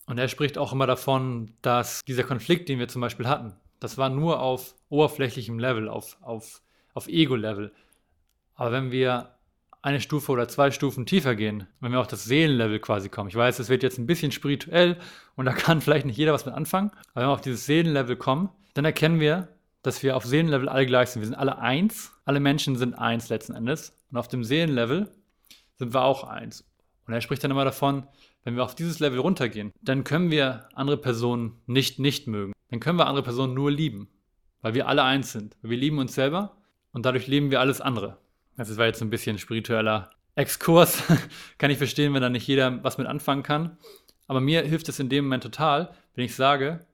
Und 0.08 0.18
er 0.18 0.28
spricht 0.28 0.58
auch 0.58 0.74
immer 0.74 0.88
davon, 0.88 1.54
dass 1.62 2.02
dieser 2.06 2.24
Konflikt, 2.24 2.70
den 2.70 2.80
wir 2.80 2.88
zum 2.88 3.02
Beispiel 3.02 3.28
hatten, 3.28 3.54
das 3.80 3.98
war 3.98 4.10
nur 4.10 4.40
auf 4.40 4.76
oberflächlichem 4.90 5.60
Level, 5.60 5.90
auf, 5.90 6.18
auf, 6.22 6.62
auf 6.94 7.08
Ego-Level. 7.08 7.72
Aber 8.56 8.72
wenn 8.72 8.92
wir 8.92 9.35
eine 9.86 10.02
Stufe 10.02 10.32
oder 10.32 10.48
zwei 10.48 10.72
Stufen 10.72 11.06
tiefer 11.06 11.36
gehen, 11.36 11.68
wenn 11.80 11.92
wir 11.92 12.00
auf 12.00 12.08
das 12.08 12.26
Seelenlevel 12.26 12.80
quasi 12.80 13.08
kommen. 13.08 13.30
Ich 13.30 13.36
weiß, 13.36 13.60
es 13.60 13.70
wird 13.70 13.84
jetzt 13.84 14.00
ein 14.00 14.08
bisschen 14.08 14.32
spirituell 14.32 14.98
und 15.36 15.46
da 15.46 15.54
kann 15.54 15.80
vielleicht 15.82 16.08
nicht 16.08 16.18
jeder 16.18 16.34
was 16.34 16.46
mit 16.46 16.56
anfangen, 16.56 16.90
aber 17.14 17.22
wenn 17.22 17.30
wir 17.30 17.34
auf 17.34 17.42
dieses 17.42 17.68
Seelenlevel 17.68 18.16
kommen, 18.16 18.50
dann 18.74 18.84
erkennen 18.84 19.20
wir, 19.20 19.48
dass 19.84 20.02
wir 20.02 20.18
auf 20.18 20.26
Seelenlevel 20.26 20.68
alle 20.70 20.88
gleich 20.88 21.10
sind. 21.10 21.22
Wir 21.22 21.28
sind 21.28 21.36
alle 21.36 21.60
eins, 21.60 22.12
alle 22.26 22.40
Menschen 22.40 22.76
sind 22.76 22.96
eins 22.96 23.30
letzten 23.30 23.54
Endes 23.54 23.96
und 24.10 24.18
auf 24.18 24.28
dem 24.28 24.44
Seelenlevel 24.44 25.12
sind 25.76 25.94
wir 25.94 26.02
auch 26.02 26.24
eins. 26.24 26.66
Und 27.06 27.14
er 27.14 27.22
spricht 27.22 27.44
dann 27.44 27.52
immer 27.52 27.64
davon, 27.64 28.08
wenn 28.44 28.56
wir 28.56 28.64
auf 28.64 28.74
dieses 28.74 29.00
Level 29.00 29.20
runtergehen, 29.20 29.72
dann 29.84 30.04
können 30.04 30.32
wir 30.32 30.68
andere 30.74 30.98
Personen 30.98 31.62
nicht 31.68 32.00
nicht 32.00 32.26
mögen. 32.26 32.54
Dann 32.72 32.80
können 32.80 32.98
wir 32.98 33.06
andere 33.06 33.24
Personen 33.24 33.54
nur 33.54 33.70
lieben, 33.70 34.10
weil 34.62 34.74
wir 34.74 34.88
alle 34.88 35.04
eins 35.04 35.32
sind. 35.32 35.56
Wir 35.62 35.78
lieben 35.78 36.00
uns 36.00 36.16
selber 36.16 36.58
und 36.92 37.06
dadurch 37.06 37.28
lieben 37.28 37.52
wir 37.52 37.60
alles 37.60 37.82
andere. 37.82 38.18
Das 38.58 38.78
war 38.78 38.86
jetzt 38.86 39.02
ein 39.02 39.10
bisschen 39.10 39.38
spiritueller 39.38 40.12
Exkurs. 40.36 41.04
kann 41.58 41.72
ich 41.72 41.78
verstehen, 41.78 42.14
wenn 42.14 42.22
da 42.22 42.30
nicht 42.30 42.48
jeder 42.48 42.84
was 42.84 42.98
mit 42.98 43.08
anfangen 43.08 43.44
kann. 43.44 43.78
Aber 44.28 44.42
mir 44.42 44.64
hilft 44.64 44.90
es 44.90 45.00
in 45.00 45.10
dem 45.10 45.26
Moment 45.26 45.44
total, 45.44 45.94
wenn 46.16 46.26
ich 46.26 46.36
sage, 46.36 46.86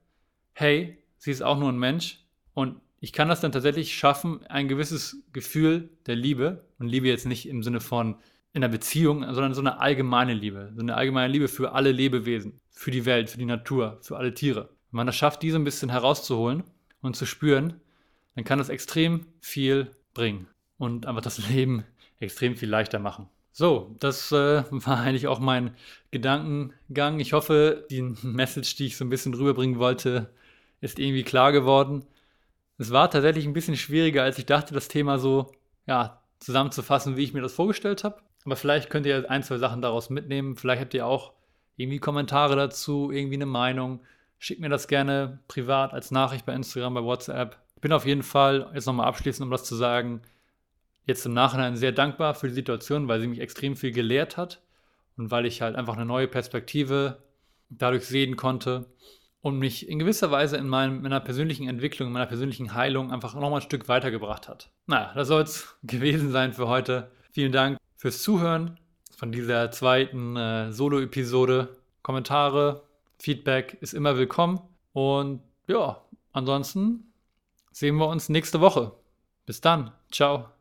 hey, 0.54 0.98
sie 1.18 1.32
ist 1.32 1.42
auch 1.42 1.58
nur 1.58 1.70
ein 1.70 1.80
Mensch 1.80 2.26
und 2.54 2.82
ich 3.00 3.14
kann 3.14 3.30
das 3.30 3.42
dann 3.42 3.52
tatsächlich 3.52 3.96
schaffen, 3.96 4.46
ein 4.48 4.68
gewisses 4.68 5.24
Gefühl 5.34 5.90
der 6.06 6.16
Liebe, 6.16 6.66
und 6.78 6.88
Liebe 6.88 7.08
jetzt 7.08 7.26
nicht 7.26 7.48
im 7.48 7.64
Sinne 7.64 7.80
von 7.80 8.16
in 8.54 8.64
einer 8.64 8.72
Beziehung, 8.72 9.24
sondern 9.34 9.54
so 9.54 9.62
eine 9.62 9.80
allgemeine 9.80 10.34
Liebe, 10.34 10.72
so 10.76 10.82
eine 10.82 10.96
allgemeine 10.96 11.32
Liebe 11.32 11.48
für 11.48 11.72
alle 11.72 11.92
Lebewesen, 11.92 12.60
für 12.70 12.92
die 12.92 13.06
Welt, 13.06 13.30
für 13.30 13.38
die 13.38 13.46
Natur, 13.46 13.98
für 14.02 14.18
alle 14.18 14.34
Tiere. 14.34 14.70
Wenn 14.92 14.98
man 14.98 15.08
das 15.08 15.16
schafft, 15.16 15.42
diese 15.42 15.58
ein 15.58 15.64
bisschen 15.64 15.90
herauszuholen 15.90 16.64
und 17.02 17.16
zu 17.16 17.26
spüren, 17.26 17.80
dann 18.36 18.44
kann 18.44 18.60
das 18.60 18.70
extrem 18.70 19.26
viel 19.40 19.96
bringen 20.14 20.48
und 20.82 21.06
einfach 21.06 21.22
das 21.22 21.38
Leben 21.50 21.86
extrem 22.20 22.56
viel 22.56 22.70
leichter 22.70 23.00
machen. 23.00 23.30
So, 23.52 23.96
das 24.00 24.32
äh, 24.32 24.64
war 24.72 25.00
eigentlich 25.00 25.28
auch 25.28 25.40
mein 25.40 25.76
Gedankengang. 26.10 27.20
Ich 27.20 27.34
hoffe, 27.34 27.86
die 27.90 28.02
Message, 28.24 28.76
die 28.76 28.88
ich 28.88 28.98
so 28.98 29.06
ein 29.06 29.10
bisschen 29.10 29.34
rüberbringen 29.34 29.80
wollte, 29.80 30.32
ist 30.82 31.00
irgendwie 31.00 31.24
klar 31.24 31.52
geworden. 31.52 32.06
Es 32.80 32.92
war 32.92 33.12
tatsächlich 33.12 33.46
ein 33.46 33.54
bisschen 33.54 33.78
schwieriger, 33.78 34.24
als 34.24 34.40
ich 34.40 34.48
dachte, 34.48 34.74
das 34.74 34.88
Thema 34.88 35.20
so 35.20 35.52
ja, 35.86 36.22
zusammenzufassen, 36.40 37.16
wie 37.16 37.24
ich 37.24 37.34
mir 37.34 37.42
das 37.42 37.54
vorgestellt 37.54 38.04
habe. 38.04 38.18
Aber 38.44 38.56
vielleicht 38.56 38.90
könnt 38.90 39.06
ihr 39.06 39.30
ein, 39.30 39.44
zwei 39.44 39.60
Sachen 39.60 39.84
daraus 39.84 40.10
mitnehmen. 40.10 40.58
Vielleicht 40.58 40.82
habt 40.82 40.94
ihr 40.96 41.06
auch 41.06 41.34
irgendwie 41.78 42.00
Kommentare 42.00 42.56
dazu, 42.56 43.12
irgendwie 43.12 43.36
eine 43.36 43.46
Meinung. 43.46 44.00
Schickt 44.40 44.62
mir 44.62 44.70
das 44.70 44.88
gerne 44.88 45.40
privat 45.48 45.94
als 45.94 46.10
Nachricht 46.10 46.48
bei 46.48 46.56
Instagram, 46.56 46.96
bei 46.96 47.04
WhatsApp. 47.04 47.58
Ich 47.76 47.82
bin 47.82 47.94
auf 47.94 48.08
jeden 48.08 48.24
Fall, 48.24 48.72
jetzt 48.74 48.88
nochmal 48.88 49.08
abschließend, 49.08 49.46
um 49.46 49.52
das 49.52 49.64
zu 49.64 49.76
sagen, 49.76 50.22
jetzt 51.06 51.26
im 51.26 51.34
Nachhinein 51.34 51.76
sehr 51.76 51.92
dankbar 51.92 52.36
für 52.36 52.48
die 52.48 52.54
Situation, 52.54 53.08
weil 53.08 53.20
sie 53.22 53.28
mich 53.28 53.40
extrem 53.40 53.76
viel 53.76 53.92
gelehrt 53.92 54.38
hat 54.38 54.62
und 55.18 55.32
weil 55.32 55.46
ich 55.46 55.62
halt 55.62 55.76
einfach 55.76 55.96
eine 55.96 56.06
neue 56.06 56.28
Perspektive 56.28 57.24
dadurch 57.70 58.06
sehen 58.06 58.36
konnte 58.36 58.86
und 59.42 59.58
mich 59.58 59.90
in 59.90 60.00
gewisser 60.00 60.32
Weise 60.32 60.58
in 60.58 60.68
meinem, 60.68 61.02
meiner 61.02 61.20
persönlichen 61.20 61.68
Entwicklung, 61.68 62.08
in 62.08 62.14
meiner 62.14 62.28
persönlichen 62.28 62.74
Heilung 62.74 63.12
einfach 63.12 63.34
nochmal 63.34 63.56
ein 63.56 63.62
Stück 63.62 63.88
weitergebracht 63.88 64.48
hat. 64.48 64.70
Naja, 64.86 65.12
das 65.16 65.28
soll 65.28 65.42
es 65.42 65.76
gewesen 65.84 66.32
sein 66.32 66.54
für 66.54 66.68
heute. 66.68 67.12
Vielen 67.32 67.52
Dank 67.52 67.78
fürs 67.96 68.22
Zuhören 68.22 68.80
von 69.18 69.32
dieser 69.32 69.72
zweiten 69.72 70.36
äh, 70.36 70.72
Solo-Episode. 70.72 71.70
Kommentare, 72.02 72.84
Feedback 73.20 73.78
ist 73.82 73.94
immer 73.94 74.18
willkommen. 74.18 74.62
Und 74.94 75.42
ja, 75.68 76.02
ansonsten 76.34 77.12
sehen 77.72 77.96
wir 77.98 78.08
uns 78.08 78.30
nächste 78.30 78.62
Woche. 78.62 78.94
Bis 79.46 79.62
dann. 79.62 79.92
Ciao. 80.12 80.52